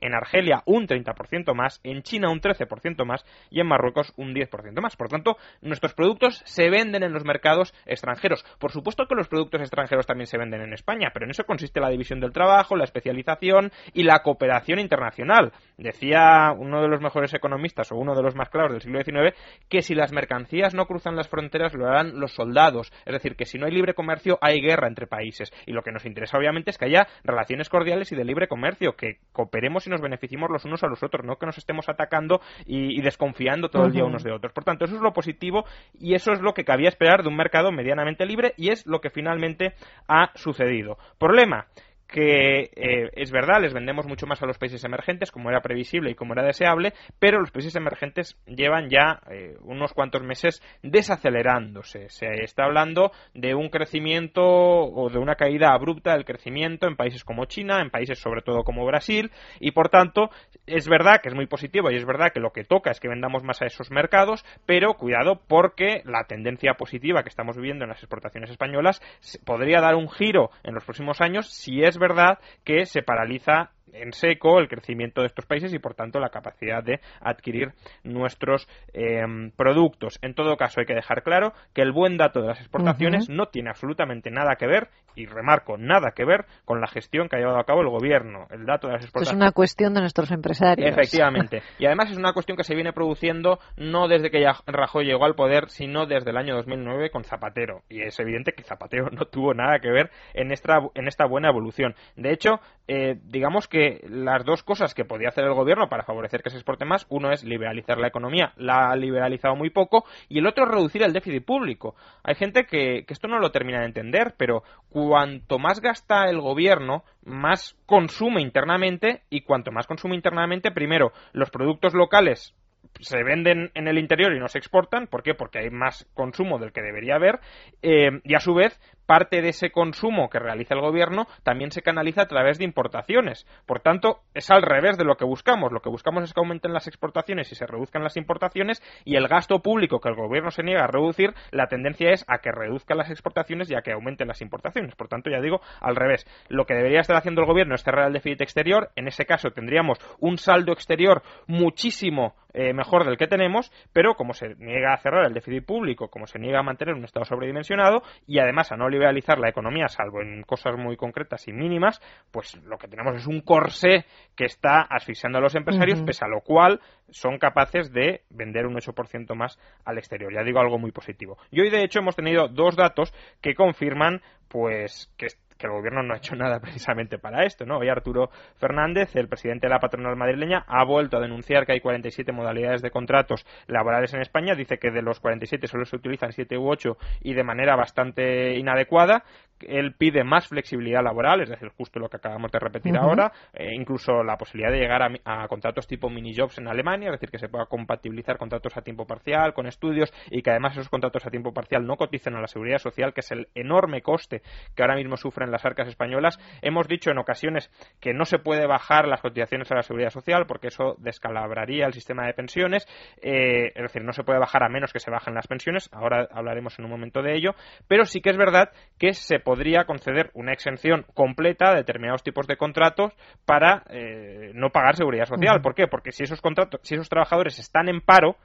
en 0.00 0.14
Argelia 0.14 0.62
un 0.64 0.86
30% 0.86 1.52
más, 1.52 1.80
en 1.82 2.02
China 2.02 2.30
un 2.30 2.40
13% 2.40 3.04
más 3.04 3.24
y 3.50 3.60
en 3.60 3.66
Marruecos 3.66 4.12
un 4.16 4.34
10% 4.34 4.80
más. 4.80 4.96
Por 4.96 5.08
tanto, 5.08 5.36
nuestros 5.62 5.94
productos 5.94 6.42
se 6.44 6.70
venden 6.70 7.02
en 7.02 7.12
los 7.12 7.24
mercados 7.24 7.74
extranjeros. 7.86 8.44
Por 8.60 8.70
supuesto 8.70 9.06
que 9.06 9.16
los 9.16 9.26
productos 9.26 9.60
extranjeros 9.60 10.06
también 10.06 10.28
se 10.28 10.38
venden 10.38 10.60
en 10.60 10.72
España, 10.72 11.10
pero 11.12 11.24
en 11.24 11.30
eso 11.30 11.44
consiste 11.44 11.80
la 11.80 11.90
división 11.90 12.20
del 12.20 12.32
trabajo, 12.32 12.76
especialización 12.84 13.72
y 13.92 14.04
la 14.04 14.20
cooperación 14.20 14.78
internacional. 14.78 15.52
Decía 15.76 16.52
uno 16.56 16.82
de 16.82 16.88
los 16.88 17.00
mejores 17.00 17.34
economistas 17.34 17.90
o 17.92 17.96
uno 17.96 18.14
de 18.14 18.22
los 18.22 18.34
más 18.34 18.48
claros 18.48 18.72
del 18.72 18.80
siglo 18.80 19.02
XIX 19.02 19.36
que 19.68 19.82
si 19.82 19.94
las 19.94 20.12
mercancías 20.12 20.74
no 20.74 20.86
cruzan 20.86 21.16
las 21.16 21.28
fronteras 21.28 21.74
lo 21.74 21.86
harán 21.86 22.18
los 22.20 22.32
soldados. 22.32 22.92
Es 23.04 23.12
decir, 23.12 23.36
que 23.36 23.44
si 23.44 23.58
no 23.58 23.66
hay 23.66 23.72
libre 23.72 23.94
comercio 23.94 24.38
hay 24.40 24.60
guerra 24.60 24.88
entre 24.88 25.06
países. 25.06 25.52
Y 25.66 25.72
lo 25.72 25.82
que 25.82 25.92
nos 25.92 26.04
interesa 26.06 26.38
obviamente 26.38 26.70
es 26.70 26.78
que 26.78 26.86
haya 26.86 27.06
relaciones 27.24 27.68
cordiales 27.68 28.12
y 28.12 28.16
de 28.16 28.24
libre 28.24 28.48
comercio, 28.48 28.94
que 28.96 29.18
cooperemos 29.32 29.86
y 29.86 29.90
nos 29.90 30.00
beneficiemos 30.00 30.50
los 30.50 30.64
unos 30.64 30.82
a 30.82 30.88
los 30.88 31.02
otros, 31.02 31.24
no 31.24 31.36
que 31.36 31.46
nos 31.46 31.58
estemos 31.58 31.88
atacando 31.88 32.40
y, 32.66 33.00
desconfiando 33.02 33.68
todo 33.68 33.86
el 33.86 33.92
día 33.92 34.04
unos 34.04 34.22
de 34.22 34.32
otros. 34.32 34.52
Por 34.52 34.64
tanto, 34.64 34.84
eso 34.84 34.96
es 34.96 35.02
lo 35.02 35.12
positivo 35.12 35.64
y 35.98 36.14
eso 36.14 36.32
es 36.32 36.40
lo 36.40 36.54
que 36.54 36.64
cabía 36.64 36.88
esperar 36.88 37.22
de 37.22 37.28
un 37.28 37.36
mercado 37.36 37.72
medianamente 37.72 38.26
libre 38.26 38.54
y 38.56 38.70
es 38.70 38.86
lo 38.86 39.00
que 39.00 39.10
finalmente 39.10 39.74
ha 40.08 40.30
sucedido. 40.34 40.98
Problema 41.18 41.66
que 42.06 42.70
eh, 42.74 43.10
es 43.14 43.30
verdad, 43.30 43.60
les 43.60 43.72
vendemos 43.72 44.06
mucho 44.06 44.26
más 44.26 44.42
a 44.42 44.46
los 44.46 44.58
países 44.58 44.84
emergentes, 44.84 45.30
como 45.30 45.50
era 45.50 45.60
previsible 45.60 46.10
y 46.10 46.14
como 46.14 46.32
era 46.32 46.42
deseable, 46.42 46.92
pero 47.18 47.40
los 47.40 47.50
países 47.50 47.74
emergentes 47.76 48.36
llevan 48.46 48.88
ya 48.88 49.20
eh, 49.30 49.56
unos 49.62 49.92
cuantos 49.92 50.22
meses 50.22 50.62
desacelerándose. 50.82 52.08
Se 52.10 52.26
está 52.42 52.64
hablando 52.64 53.12
de 53.34 53.54
un 53.54 53.68
crecimiento 53.68 54.42
o 54.42 55.10
de 55.10 55.18
una 55.18 55.34
caída 55.34 55.72
abrupta 55.72 56.12
del 56.12 56.24
crecimiento 56.24 56.86
en 56.86 56.96
países 56.96 57.24
como 57.24 57.46
China, 57.46 57.80
en 57.80 57.90
países 57.90 58.18
sobre 58.18 58.42
todo 58.42 58.62
como 58.62 58.84
Brasil, 58.86 59.30
y 59.60 59.72
por 59.72 59.88
tanto 59.88 60.30
es 60.66 60.88
verdad 60.88 61.20
que 61.22 61.28
es 61.28 61.34
muy 61.34 61.46
positivo 61.46 61.90
y 61.90 61.96
es 61.96 62.06
verdad 62.06 62.32
que 62.32 62.40
lo 62.40 62.52
que 62.52 62.64
toca 62.64 62.90
es 62.90 63.00
que 63.00 63.08
vendamos 63.08 63.44
más 63.44 63.60
a 63.62 63.66
esos 63.66 63.90
mercados, 63.90 64.44
pero 64.66 64.94
cuidado 64.94 65.40
porque 65.46 66.02
la 66.04 66.24
tendencia 66.24 66.74
positiva 66.74 67.22
que 67.22 67.28
estamos 67.28 67.56
viviendo 67.56 67.84
en 67.84 67.90
las 67.90 67.98
exportaciones 67.98 68.50
españolas 68.50 69.00
podría 69.44 69.80
dar 69.80 69.94
un 69.94 70.08
giro 70.08 70.50
en 70.62 70.74
los 70.74 70.84
próximos 70.84 71.20
años 71.20 71.48
si 71.48 71.82
es 71.82 71.98
verdad 71.98 72.38
que 72.64 72.86
se 72.86 73.02
paraliza 73.02 73.70
en 73.92 74.12
seco 74.12 74.58
el 74.58 74.68
crecimiento 74.68 75.20
de 75.20 75.28
estos 75.28 75.46
países 75.46 75.72
y 75.72 75.78
por 75.78 75.94
tanto 75.94 76.18
la 76.20 76.30
capacidad 76.30 76.82
de 76.82 77.00
adquirir 77.20 77.72
nuestros 78.02 78.68
em, 78.92 79.50
productos. 79.52 80.18
En 80.22 80.34
todo 80.34 80.56
caso 80.56 80.80
hay 80.80 80.86
que 80.86 80.94
dejar 80.94 81.22
claro 81.22 81.52
que 81.72 81.82
el 81.82 81.92
buen 81.92 82.16
dato 82.16 82.40
de 82.40 82.48
las 82.48 82.60
exportaciones 82.60 83.28
no 83.28 83.46
tiene 83.46 83.70
absolutamente 83.70 84.30
nada 84.30 84.56
que 84.56 84.66
ver 84.66 84.88
y 85.16 85.26
remarco 85.26 85.76
nada 85.76 86.12
que 86.14 86.24
ver 86.24 86.44
con 86.64 86.80
la 86.80 86.88
gestión 86.88 87.28
que 87.28 87.36
ha 87.36 87.38
llevado 87.38 87.58
a 87.58 87.64
cabo 87.64 87.82
el 87.82 87.88
gobierno. 87.88 88.46
El 88.50 88.66
dato 88.66 88.88
de 88.88 88.94
las 88.94 89.04
exportaciones 89.04 89.40
es 89.40 89.46
una 89.46 89.52
cuestión 89.52 89.94
de 89.94 90.00
nuestros 90.00 90.30
empresarios. 90.30 90.90
Efectivamente. 90.90 91.62
Y 91.78 91.86
además 91.86 92.10
es 92.10 92.16
una 92.16 92.32
cuestión 92.32 92.56
que 92.56 92.64
se 92.64 92.74
viene 92.74 92.92
produciendo 92.92 93.58
no 93.76 94.08
desde 94.08 94.30
que 94.30 94.44
Rajoy 94.66 95.04
llegó 95.04 95.24
al 95.24 95.34
poder, 95.34 95.68
sino 95.68 96.06
desde 96.06 96.30
el 96.30 96.36
año 96.36 96.54
2009 96.56 97.10
con 97.10 97.24
Zapatero. 97.24 97.82
Y 97.88 98.02
es 98.02 98.18
evidente 98.20 98.52
que 98.52 98.62
Zapatero 98.62 99.08
no 99.12 99.26
tuvo 99.26 99.54
nada 99.54 99.78
que 99.80 99.90
ver 99.90 100.10
en 100.34 100.52
esta, 100.52 100.78
en 100.94 101.08
esta 101.08 101.26
buena 101.26 101.48
evolución. 101.48 101.94
De 102.16 102.32
hecho, 102.32 102.60
eh, 102.86 103.16
digamos 103.24 103.68
que 103.68 103.83
las 104.08 104.44
dos 104.44 104.62
cosas 104.62 104.94
que 104.94 105.04
podía 105.04 105.28
hacer 105.28 105.44
el 105.44 105.54
gobierno 105.54 105.88
para 105.88 106.04
favorecer 106.04 106.42
que 106.42 106.50
se 106.50 106.56
exporte 106.56 106.84
más, 106.84 107.06
uno 107.08 107.32
es 107.32 107.44
liberalizar 107.44 107.98
la 107.98 108.08
economía, 108.08 108.52
la 108.56 108.90
ha 108.90 108.96
liberalizado 108.96 109.56
muy 109.56 109.70
poco, 109.70 110.04
y 110.28 110.38
el 110.38 110.46
otro 110.46 110.64
es 110.64 110.70
reducir 110.70 111.02
el 111.02 111.12
déficit 111.12 111.44
público. 111.44 111.94
Hay 112.22 112.34
gente 112.34 112.64
que, 112.64 113.04
que 113.06 113.14
esto 113.14 113.28
no 113.28 113.38
lo 113.38 113.50
termina 113.50 113.80
de 113.80 113.86
entender, 113.86 114.34
pero 114.36 114.62
cuanto 114.90 115.58
más 115.58 115.80
gasta 115.80 116.28
el 116.28 116.40
gobierno, 116.40 117.04
más 117.24 117.76
consume 117.86 118.42
internamente, 118.42 119.22
y 119.30 119.42
cuanto 119.42 119.72
más 119.72 119.86
consume 119.86 120.16
internamente, 120.16 120.70
primero, 120.70 121.12
los 121.32 121.50
productos 121.50 121.94
locales 121.94 122.54
se 123.00 123.22
venden 123.22 123.70
en 123.74 123.88
el 123.88 123.98
interior 123.98 124.32
y 124.32 124.40
no 124.40 124.48
se 124.48 124.58
exportan. 124.58 125.06
¿Por 125.06 125.22
qué? 125.22 125.34
Porque 125.34 125.58
hay 125.58 125.70
más 125.70 126.06
consumo 126.14 126.58
del 126.58 126.72
que 126.72 126.82
debería 126.82 127.16
haber. 127.16 127.40
Eh, 127.82 128.20
y 128.24 128.34
a 128.34 128.40
su 128.40 128.54
vez, 128.54 128.78
parte 129.06 129.42
de 129.42 129.50
ese 129.50 129.70
consumo 129.70 130.28
que 130.28 130.38
realiza 130.38 130.74
el 130.74 130.80
gobierno 130.80 131.26
también 131.42 131.70
se 131.70 131.82
canaliza 131.82 132.22
a 132.22 132.28
través 132.28 132.58
de 132.58 132.64
importaciones. 132.64 133.46
Por 133.66 133.80
tanto, 133.80 134.20
es 134.34 134.50
al 134.50 134.62
revés 134.62 134.98
de 134.98 135.04
lo 135.04 135.16
que 135.16 135.24
buscamos. 135.24 135.72
Lo 135.72 135.80
que 135.80 135.88
buscamos 135.88 136.24
es 136.24 136.32
que 136.32 136.40
aumenten 136.40 136.72
las 136.72 136.86
exportaciones 136.86 137.50
y 137.52 137.54
se 137.54 137.66
reduzcan 137.66 138.02
las 138.02 138.16
importaciones 138.16 138.82
y 139.04 139.16
el 139.16 139.28
gasto 139.28 139.60
público 139.60 140.00
que 140.00 140.08
el 140.08 140.14
gobierno 140.14 140.50
se 140.50 140.62
niega 140.62 140.84
a 140.84 140.88
reducir, 140.88 141.34
la 141.50 141.66
tendencia 141.66 142.10
es 142.10 142.24
a 142.28 142.38
que 142.38 142.52
reduzcan 142.52 142.98
las 142.98 143.10
exportaciones 143.10 143.70
y 143.70 143.74
a 143.74 143.82
que 143.82 143.92
aumenten 143.92 144.28
las 144.28 144.40
importaciones. 144.40 144.94
Por 144.94 145.08
tanto, 145.08 145.30
ya 145.30 145.40
digo, 145.40 145.60
al 145.80 145.96
revés. 145.96 146.26
Lo 146.48 146.66
que 146.66 146.74
debería 146.74 147.00
estar 147.00 147.16
haciendo 147.16 147.40
el 147.40 147.46
gobierno 147.46 147.74
es 147.74 147.82
cerrar 147.82 148.06
el 148.06 148.12
déficit 148.12 148.40
exterior. 148.40 148.90
En 148.96 149.08
ese 149.08 149.26
caso 149.26 149.50
tendríamos 149.50 149.98
un 150.20 150.38
saldo 150.38 150.72
exterior 150.72 151.22
muchísimo 151.46 152.34
eh, 152.56 152.72
mejor 152.72 153.04
del 153.04 153.16
que 153.16 153.26
tenemos, 153.26 153.72
pero 153.92 154.14
como 154.14 154.32
se 154.32 154.54
niega 154.56 154.94
a 154.94 154.98
cerrar 154.98 155.26
el 155.26 155.34
déficit 155.34 155.66
público, 155.66 156.08
como 156.08 156.28
se 156.28 156.38
niega 156.38 156.60
a 156.60 156.62
mantener 156.62 156.94
un 156.94 157.04
Estado 157.04 157.24
sobredimensionado 157.24 158.02
y 158.28 158.38
además 158.38 158.70
a 158.70 158.76
no 158.76 158.84
liberalizar 158.94 159.38
la 159.38 159.48
economía, 159.48 159.88
salvo 159.88 160.22
en 160.22 160.42
cosas 160.42 160.76
muy 160.76 160.96
concretas 160.96 161.46
y 161.48 161.52
mínimas, 161.52 162.00
pues 162.30 162.56
lo 162.64 162.78
que 162.78 162.88
tenemos 162.88 163.16
es 163.16 163.26
un 163.26 163.40
corsé 163.40 164.06
que 164.34 164.44
está 164.44 164.82
asfixiando 164.82 165.38
a 165.38 165.40
los 165.40 165.54
empresarios, 165.54 166.02
pese 166.02 166.24
a 166.24 166.28
lo 166.28 166.40
cual 166.40 166.80
son 167.10 167.38
capaces 167.38 167.92
de 167.92 168.22
vender 168.30 168.66
un 168.66 168.74
8% 168.74 169.34
más 169.34 169.58
al 169.84 169.98
exterior. 169.98 170.32
Ya 170.32 170.42
digo 170.42 170.60
algo 170.60 170.78
muy 170.78 170.92
positivo. 170.92 171.38
Y 171.50 171.60
hoy, 171.60 171.70
de 171.70 171.82
hecho, 171.82 171.98
hemos 171.98 172.16
tenido 172.16 172.48
dos 172.48 172.76
datos 172.76 173.12
que 173.40 173.54
confirman 173.54 174.22
pues 174.48 175.12
que 175.16 175.26
que 175.58 175.66
el 175.66 175.72
gobierno 175.72 176.02
no 176.02 176.14
ha 176.14 176.18
hecho 176.18 176.34
nada 176.36 176.60
precisamente 176.60 177.18
para 177.18 177.44
esto, 177.44 177.64
¿no? 177.64 177.78
Hoy 177.78 177.88
Arturo 177.88 178.30
Fernández, 178.56 179.14
el 179.16 179.28
presidente 179.28 179.66
de 179.66 179.72
la 179.72 179.80
patronal 179.80 180.16
madrileña, 180.16 180.64
ha 180.66 180.84
vuelto 180.84 181.16
a 181.16 181.20
denunciar 181.20 181.66
que 181.66 181.72
hay 181.72 181.80
47 181.80 182.32
modalidades 182.32 182.82
de 182.82 182.90
contratos 182.90 183.46
laborales 183.66 184.12
en 184.14 184.20
España. 184.20 184.54
Dice 184.54 184.78
que 184.78 184.90
de 184.90 185.02
los 185.02 185.20
47 185.20 185.66
solo 185.66 185.84
se 185.84 185.96
utilizan 185.96 186.32
7 186.32 186.56
u 186.58 186.68
8 186.68 186.96
y 187.22 187.34
de 187.34 187.44
manera 187.44 187.76
bastante 187.76 188.56
inadecuada. 188.56 189.24
Él 189.60 189.94
pide 189.96 190.24
más 190.24 190.48
flexibilidad 190.48 191.02
laboral, 191.02 191.40
es 191.40 191.48
decir, 191.48 191.68
justo 191.76 192.00
lo 192.00 192.08
que 192.08 192.16
acabamos 192.16 192.50
de 192.50 192.58
repetir 192.58 192.96
ahora, 192.96 193.32
eh, 193.52 193.72
incluso 193.72 194.22
la 194.22 194.36
posibilidad 194.36 194.72
de 194.72 194.80
llegar 194.80 195.02
a, 195.24 195.48
contratos 195.48 195.86
tipo 195.86 196.10
mini 196.10 196.34
jobs 196.34 196.58
en 196.58 196.68
Alemania, 196.68 197.08
es 197.08 197.12
decir, 197.12 197.30
que 197.30 197.38
se 197.38 197.48
pueda 197.48 197.66
compatibilizar 197.66 198.36
contratos 198.36 198.76
a 198.76 198.82
tiempo 198.82 199.06
parcial 199.06 199.54
con 199.54 199.66
estudios 199.66 200.12
y 200.30 200.42
que 200.42 200.50
además 200.50 200.72
esos 200.72 200.88
contratos 200.88 201.24
a 201.24 201.30
tiempo 201.30 201.54
parcial 201.54 201.86
no 201.86 201.96
coticen 201.96 202.34
a 202.34 202.40
la 202.40 202.48
seguridad 202.48 202.78
social, 202.78 203.14
que 203.14 203.20
es 203.20 203.30
el 203.30 203.48
enorme 203.54 204.02
coste 204.02 204.42
que 204.74 204.82
ahora 204.82 204.96
mismo 204.96 205.16
sufren 205.16 205.43
las 205.50 205.64
arcas 205.64 205.88
españolas. 205.88 206.38
Hemos 206.62 206.88
dicho 206.88 207.10
en 207.10 207.18
ocasiones 207.18 207.70
que 208.00 208.12
no 208.12 208.24
se 208.24 208.38
puede 208.38 208.66
bajar 208.66 209.06
las 209.06 209.20
cotizaciones 209.20 209.70
a 209.70 209.76
la 209.76 209.82
seguridad 209.82 210.10
social 210.10 210.46
porque 210.46 210.68
eso 210.68 210.96
descalabraría 210.98 211.86
el 211.86 211.92
sistema 211.92 212.26
de 212.26 212.34
pensiones, 212.34 212.86
eh, 213.22 213.72
es 213.74 213.82
decir, 213.82 214.02
no 214.02 214.12
se 214.12 214.24
puede 214.24 214.38
bajar 214.38 214.62
a 214.62 214.68
menos 214.68 214.92
que 214.92 215.00
se 215.00 215.10
bajen 215.10 215.34
las 215.34 215.46
pensiones, 215.46 215.88
ahora 215.92 216.28
hablaremos 216.30 216.78
en 216.78 216.84
un 216.84 216.90
momento 216.90 217.22
de 217.22 217.34
ello, 217.34 217.54
pero 217.88 218.04
sí 218.04 218.20
que 218.20 218.30
es 218.30 218.36
verdad 218.36 218.70
que 218.98 219.12
se 219.12 219.38
podría 219.38 219.84
conceder 219.84 220.30
una 220.34 220.52
exención 220.52 221.04
completa 221.14 221.70
a 221.70 221.74
determinados 221.74 222.22
tipos 222.22 222.46
de 222.46 222.56
contratos 222.56 223.12
para 223.44 223.84
eh, 223.90 224.52
no 224.54 224.70
pagar 224.70 224.96
seguridad 224.96 225.26
social. 225.26 225.60
¿Por 225.60 225.74
qué? 225.74 225.86
Porque 225.86 226.12
si 226.12 226.24
esos 226.24 226.40
contratos, 226.40 226.80
si 226.82 226.94
esos 226.94 227.08
trabajadores 227.08 227.58
están 227.58 227.88
en 227.88 228.00
paro, 228.00 228.36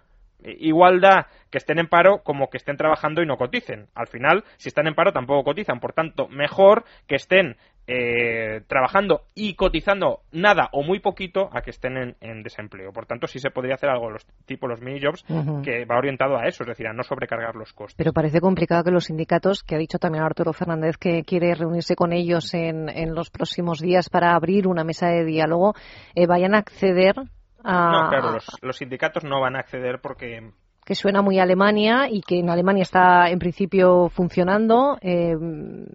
igualdad 0.43 1.27
que 1.49 1.57
estén 1.57 1.79
en 1.79 1.87
paro 1.87 2.21
como 2.23 2.49
que 2.49 2.57
estén 2.57 2.77
trabajando 2.77 3.21
y 3.21 3.25
no 3.25 3.37
coticen. 3.37 3.87
Al 3.95 4.07
final, 4.07 4.43
si 4.57 4.69
están 4.69 4.87
en 4.87 4.95
paro 4.95 5.11
tampoco 5.11 5.43
cotizan. 5.43 5.79
Por 5.79 5.93
tanto, 5.93 6.27
mejor 6.27 6.85
que 7.07 7.15
estén 7.15 7.57
eh, 7.91 8.61
trabajando 8.67 9.23
y 9.33 9.55
cotizando 9.55 10.19
nada 10.31 10.69
o 10.73 10.83
muy 10.83 10.99
poquito 10.99 11.49
a 11.51 11.61
que 11.61 11.71
estén 11.71 12.15
en, 12.21 12.43
desempleo. 12.43 12.93
Por 12.93 13.07
tanto, 13.07 13.25
sí 13.25 13.39
se 13.39 13.49
podría 13.49 13.73
hacer 13.73 13.89
algo 13.89 14.11
los, 14.11 14.27
tipo 14.45 14.67
los 14.67 14.79
mini 14.79 15.01
jobs 15.01 15.23
que 15.63 15.85
va 15.85 15.97
orientado 15.97 16.37
a 16.37 16.45
eso, 16.45 16.63
es 16.63 16.67
decir, 16.67 16.85
a 16.85 16.93
no 16.93 17.01
sobrecargar 17.01 17.55
los 17.55 17.73
costes. 17.73 17.95
Pero 17.97 18.13
parece 18.13 18.41
complicado 18.41 18.83
que 18.83 18.91
los 18.91 19.05
sindicatos, 19.05 19.63
que 19.63 19.73
ha 19.73 19.79
dicho 19.79 19.97
también 19.97 20.23
Arturo 20.23 20.53
Fernández 20.53 20.97
que 20.97 21.23
quiere 21.23 21.55
reunirse 21.55 21.95
con 21.95 22.13
ellos 22.13 22.53
en, 22.53 22.89
en 22.89 23.15
los 23.15 23.31
próximos 23.31 23.79
días 23.79 24.09
para 24.09 24.35
abrir 24.35 24.67
una 24.67 24.83
mesa 24.83 25.07
de 25.07 25.25
diálogo, 25.25 25.73
eh, 26.13 26.27
vayan 26.27 26.53
a 26.53 26.59
acceder. 26.59 27.15
No, 27.63 28.09
claro, 28.09 28.37
los 28.61 28.77
sindicatos 28.77 29.23
no 29.23 29.41
van 29.41 29.55
a 29.55 29.59
acceder 29.59 29.99
porque 30.01 30.53
que 30.89 30.95
suena 30.95 31.21
muy 31.21 31.37
a 31.37 31.43
Alemania 31.43 32.07
y 32.09 32.19
que 32.21 32.39
en 32.39 32.49
Alemania 32.49 32.81
está 32.81 33.29
en 33.29 33.37
principio 33.37 34.09
funcionando. 34.09 34.97
Eh... 35.01 35.35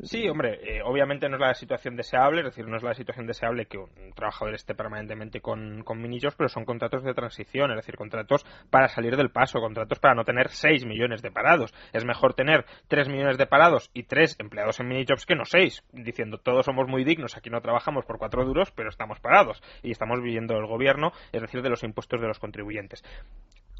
Sí, 0.05 0.29
hombre, 0.29 0.61
eh, 0.63 0.83
obviamente 0.85 1.29
no 1.29 1.35
es 1.35 1.41
la 1.41 1.53
situación 1.55 1.97
deseable, 1.97 2.43
es 2.43 2.45
decir, 2.45 2.69
no 2.69 2.77
es 2.77 2.85
la 2.85 2.95
situación 2.95 3.27
deseable 3.27 3.67
que 3.67 3.79
un 3.79 4.13
trabajador 4.15 4.55
esté 4.55 4.77
permanentemente 4.77 5.41
con, 5.41 5.83
con 5.83 6.01
pero 6.39 6.49
son 6.49 6.65
contratos 6.65 7.03
de 7.03 7.13
transición, 7.13 7.73
es 7.73 7.77
decir, 7.79 7.97
contratos 7.97 8.47
para 8.71 8.87
salir 8.87 9.17
del 9.17 9.31
paso, 9.31 9.59
contratos 9.59 9.99
para 9.99 10.15
no 10.15 10.23
tener 10.23 10.51
6 10.51 10.87
millones 10.87 11.23
de 11.23 11.33
parados. 11.33 11.75
Es 11.93 12.05
mejor 12.05 12.35
tener 12.35 12.65
3 12.87 13.09
millones 13.09 13.37
de 13.37 13.47
parados 13.47 13.91
y 13.95 14.05
3 14.05 14.37
empleados 14.39 14.79
en 14.79 14.87
minijobs 14.87 15.27
que 15.27 15.35
no 15.35 15.45
6, 15.45 15.83
diciendo 15.93 16.39
todos 16.39 16.67
somos 16.67 16.87
muy 16.87 17.03
dignos, 17.03 17.37
aquí 17.37 17.51
no 17.51 17.61
trabajamos 17.61 18.05
por 18.05 18.19
4 18.19 18.45
duros, 18.45 18.71
pero 18.71 18.91
estamos 18.91 19.19
parados 19.19 19.61
y 19.83 19.91
estamos 19.91 20.21
viviendo 20.23 20.57
el 20.57 20.67
gobierno, 20.67 21.11
es 21.33 21.43
decir, 21.43 21.63
de 21.63 21.71
los 21.71 21.83
impuestos 21.83 22.21
de 22.21 22.29
los 22.29 22.39
contribuyentes. 22.39 23.03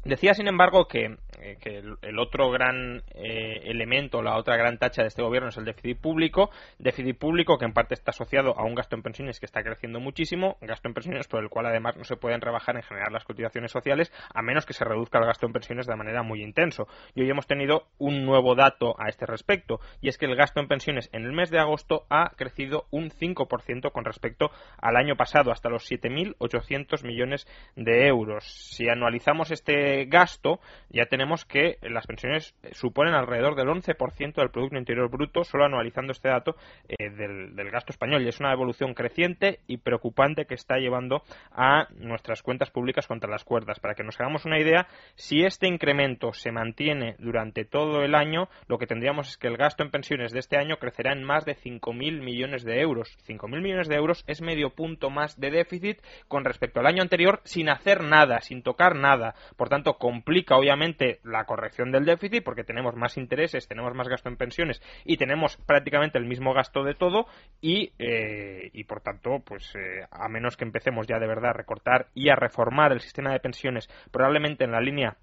Decía, 0.05 0.35
sin 0.35 0.47
embargo, 0.47 0.87
que, 0.87 1.17
eh, 1.41 1.57
el, 2.03 2.19
otro 2.19 2.51
gran 2.51 3.01
eh, 3.15 3.61
elemento, 3.63 4.21
la 4.21 4.37
otra 4.37 4.55
gran 4.55 4.77
tacha 4.77 5.01
de 5.01 5.07
este 5.07 5.23
gobierno 5.23 5.49
es 5.49 5.57
el 5.57 5.65
déficit 5.65 5.99
público. 5.99 6.51
Déficit 6.77 7.17
público 7.17 7.57
que 7.57 7.65
en 7.65 7.73
parte 7.73 7.95
está 7.95 8.11
asociado 8.11 8.55
a 8.55 8.65
un 8.65 8.75
gasto 8.75 8.95
en 8.95 9.01
pensiones 9.01 9.39
que 9.39 9.47
está 9.47 9.63
creciendo 9.63 9.99
muchísimo, 9.99 10.57
gasto 10.61 10.87
en 10.87 10.93
pensiones 10.93 11.27
por 11.27 11.41
el 11.41 11.49
cual 11.49 11.65
además 11.65 11.97
no 11.97 12.03
se 12.03 12.17
pueden 12.17 12.41
rebajar 12.41 12.75
en 12.75 12.83
general 12.83 13.11
las 13.11 13.23
cotizaciones 13.23 13.71
sociales 13.71 14.13
a 14.31 14.43
menos 14.43 14.67
que 14.67 14.73
se 14.73 14.85
reduzca 14.85 15.17
el 15.17 15.25
gasto 15.25 15.47
en 15.47 15.53
pensiones 15.53 15.87
de 15.87 15.95
manera 15.95 16.21
muy 16.21 16.43
intenso. 16.43 16.87
Y 17.15 17.23
hoy 17.23 17.29
hemos 17.31 17.47
tenido 17.47 17.87
un 17.97 18.25
nuevo 18.25 18.53
dato 18.53 18.93
a 18.99 19.09
este 19.09 19.25
respecto 19.25 19.79
y 20.01 20.09
es 20.09 20.19
que 20.19 20.27
el 20.27 20.35
gasto 20.35 20.59
en 20.59 20.67
pensiones 20.67 21.09
en 21.13 21.23
el 21.23 21.31
mes 21.31 21.49
de 21.49 21.57
agosto 21.57 22.05
ha 22.11 22.29
crecido 22.35 22.85
un 22.91 23.09
5% 23.09 23.91
con 23.91 24.05
respecto 24.05 24.51
al 24.77 24.97
año 24.97 25.15
pasado, 25.15 25.51
hasta 25.51 25.69
los 25.69 25.89
7.800 25.89 27.03
millones 27.03 27.47
de 27.75 28.05
euros. 28.05 28.43
Si 28.45 28.87
anualizamos 28.87 29.49
este 29.49 29.94
gasto, 30.03 30.59
ya 30.89 31.05
tenemos 31.05 31.45
que 31.45 31.77
las 31.81 32.05
pensiones 32.07 32.53
suponen 32.73 33.13
alrededor 33.13 33.55
del 33.55 33.67
11% 33.67 34.35
del 34.35 34.49
Producto 34.49 34.77
Interior 34.77 35.09
Bruto, 35.09 35.45
solo 35.45 35.65
anualizando 35.65 36.11
este 36.11 36.27
dato 36.27 36.55
eh, 36.89 37.09
del, 37.09 37.71
gasto 37.71 37.93
español. 37.93 38.23
Y 38.23 38.27
es 38.27 38.39
una 38.39 38.51
evolución 38.51 38.93
creciente 38.93 39.59
y 39.67 39.77
preocupante 39.77 40.45
que 40.45 40.55
está 40.55 40.77
llevando 40.77 41.23
a 41.51 41.87
nuestras 41.97 42.41
cuentas 42.41 42.71
públicas 42.71 43.07
contra 43.07 43.29
las 43.29 43.43
cuerdas. 43.43 43.79
Para 43.79 43.95
que 43.95 44.03
nos 44.03 44.19
hagamos 44.19 44.45
una 44.45 44.59
idea, 44.59 44.87
si 45.15 45.43
este 45.43 45.67
incremento 45.67 46.33
se 46.33 46.51
mantiene 46.51 47.15
durante 47.19 47.65
todo 47.65 48.03
el 48.03 48.15
año, 48.15 48.49
lo 48.67 48.77
que 48.77 48.87
tendríamos 48.87 49.29
es 49.29 49.37
que 49.37 49.47
el 49.47 49.57
gasto 49.57 49.83
en 49.83 49.91
pensiones 49.91 50.31
de 50.31 50.39
este 50.39 50.57
año 50.57 50.77
crecerá 50.77 51.13
en 51.13 51.23
más 51.23 51.45
de 51.45 51.55
5.000 51.55 52.21
millones 52.21 52.63
de 52.63 52.81
euros. 52.81 53.17
5.000 53.27 53.61
millones 53.61 53.87
de 53.87 53.95
euros 53.95 54.23
es 54.27 54.41
medio 54.41 54.71
punto 54.71 55.09
más 55.09 55.39
de 55.39 55.51
déficit 55.51 56.01
con 56.27 56.43
respecto 56.45 56.79
al 56.79 56.87
año 56.87 57.01
anterior 57.01 57.41
sin 57.43 57.69
hacer 57.69 58.03
nada, 58.03 58.41
sin 58.41 58.63
tocar 58.63 58.95
nada. 58.95 59.35
Por 59.55 59.69
tanto, 59.69 59.84
complica 59.93 60.57
obviamente 60.57 61.19
la 61.23 61.45
corrección 61.45 61.91
del 61.91 62.05
déficit 62.05 62.43
porque 62.43 62.63
tenemos 62.63 62.95
más 62.95 63.17
intereses, 63.17 63.67
tenemos 63.67 63.93
más 63.93 64.07
gasto 64.07 64.29
en 64.29 64.37
pensiones 64.37 64.81
y 65.05 65.17
tenemos 65.17 65.57
prácticamente 65.65 66.17
el 66.17 66.25
mismo 66.25 66.53
gasto 66.53 66.83
de 66.83 66.95
todo 66.95 67.27
y, 67.61 67.93
eh, 67.99 68.71
por 68.87 69.01
tanto, 69.01 69.41
pues 69.45 69.73
eh, 69.75 70.05
a 70.11 70.27
menos 70.27 70.57
que 70.57 70.65
empecemos 70.65 71.07
ya 71.07 71.19
de 71.19 71.27
verdad 71.27 71.51
a 71.51 71.53
recortar 71.53 72.07
y 72.13 72.29
a 72.29 72.35
reformar 72.35 72.91
el 72.91 73.01
sistema 73.01 73.31
de 73.31 73.39
pensiones 73.39 73.89
probablemente 74.11 74.63
en 74.63 74.71
la 74.71 74.81
línea 74.81 75.17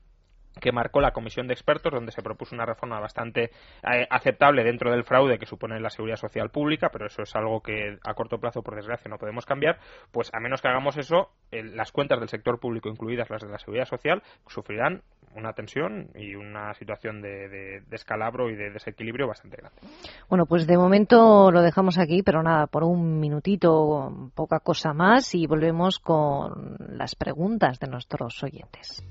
que 0.60 0.72
marcó 0.72 1.00
la 1.00 1.12
comisión 1.12 1.46
de 1.46 1.54
expertos, 1.54 1.92
donde 1.92 2.12
se 2.12 2.22
propuso 2.22 2.54
una 2.54 2.66
reforma 2.66 3.00
bastante 3.00 3.50
eh, 3.82 4.06
aceptable 4.10 4.64
dentro 4.64 4.90
del 4.90 5.04
fraude 5.04 5.38
que 5.38 5.46
supone 5.46 5.80
la 5.80 5.90
seguridad 5.90 6.16
social 6.16 6.50
pública, 6.50 6.90
pero 6.92 7.06
eso 7.06 7.22
es 7.22 7.34
algo 7.34 7.60
que 7.62 7.98
a 8.04 8.14
corto 8.14 8.38
plazo, 8.38 8.62
por 8.62 8.76
desgracia, 8.76 9.08
no 9.08 9.18
podemos 9.18 9.46
cambiar, 9.46 9.78
pues 10.10 10.30
a 10.32 10.40
menos 10.40 10.60
que 10.60 10.68
hagamos 10.68 10.96
eso, 10.96 11.30
las 11.50 11.92
cuentas 11.92 12.18
del 12.20 12.28
sector 12.28 12.58
público, 12.58 12.88
incluidas 12.88 13.30
las 13.30 13.42
de 13.42 13.48
la 13.48 13.58
seguridad 13.58 13.86
social, 13.86 14.22
sufrirán 14.46 15.02
una 15.34 15.52
tensión 15.52 16.10
y 16.14 16.34
una 16.34 16.74
situación 16.74 17.22
de, 17.22 17.82
descalabro 17.88 18.50
y 18.50 18.56
de 18.56 18.70
desequilibrio 18.70 19.26
bastante 19.26 19.56
grande. 19.56 19.78
Bueno, 20.28 20.46
pues 20.46 20.66
de 20.66 20.76
momento 20.76 21.50
lo 21.50 21.62
dejamos 21.62 21.98
aquí, 21.98 22.22
pero 22.22 22.42
nada, 22.42 22.66
por 22.66 22.84
un 22.84 23.18
minutito, 23.18 24.30
poca 24.34 24.60
cosa 24.60 24.92
más 24.92 25.34
y 25.34 25.46
volvemos 25.46 25.98
con 25.98 26.76
las 26.78 27.14
preguntas 27.14 27.78
de 27.80 27.88
nuestros 27.88 28.42
oyentes. 28.42 29.02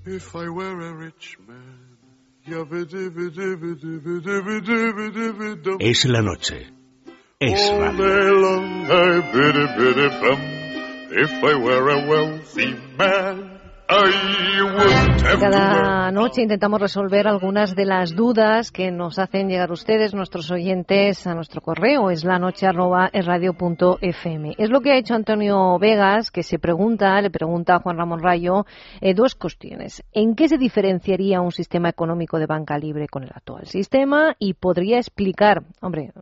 Es 5.79 6.05
la 6.05 6.21
noche. 6.21 6.67
Es 7.39 7.71
radio. 7.71 8.61
if 11.13 11.31
I 11.43 11.55
were 11.55 11.89
a 11.89 12.07
wealthy 12.07 12.73
man. 12.97 13.60
Cada 15.39 16.11
noche 16.11 16.41
intentamos 16.41 16.79
resolver 16.79 17.27
algunas 17.27 17.75
de 17.75 17.85
las 17.85 18.15
dudas 18.15 18.71
que 18.71 18.89
nos 18.89 19.19
hacen 19.19 19.49
llegar 19.49 19.69
ustedes, 19.69 20.13
nuestros 20.13 20.49
oyentes, 20.49 21.27
a 21.27 21.35
nuestro 21.35 21.59
correo, 21.59 22.09
es 22.09 22.23
la 22.23 22.39
noche 22.39 22.67
arroba 22.67 23.09
es 23.11 23.25
radio 23.25 23.53
punto 23.53 23.97
fm. 24.01 24.55
Es 24.57 24.69
lo 24.69 24.79
que 24.79 24.91
ha 24.91 24.97
hecho 24.97 25.13
Antonio 25.13 25.77
Vegas, 25.77 26.31
que 26.31 26.43
se 26.43 26.57
pregunta, 26.57 27.21
le 27.21 27.31
pregunta 27.31 27.75
a 27.75 27.79
Juan 27.79 27.97
Ramón 27.97 28.21
Rayo, 28.21 28.65
eh, 29.01 29.13
dos 29.13 29.35
cuestiones. 29.35 30.03
¿En 30.13 30.35
qué 30.35 30.47
se 30.47 30.57
diferenciaría 30.57 31.41
un 31.41 31.51
sistema 31.51 31.89
económico 31.89 32.39
de 32.39 32.45
banca 32.45 32.77
libre 32.77 33.07
con 33.09 33.23
el 33.23 33.31
actual 33.33 33.67
sistema? 33.67 34.35
Y 34.39 34.53
podría 34.53 34.99
explicar, 34.99 35.63
hombre, 35.81 36.13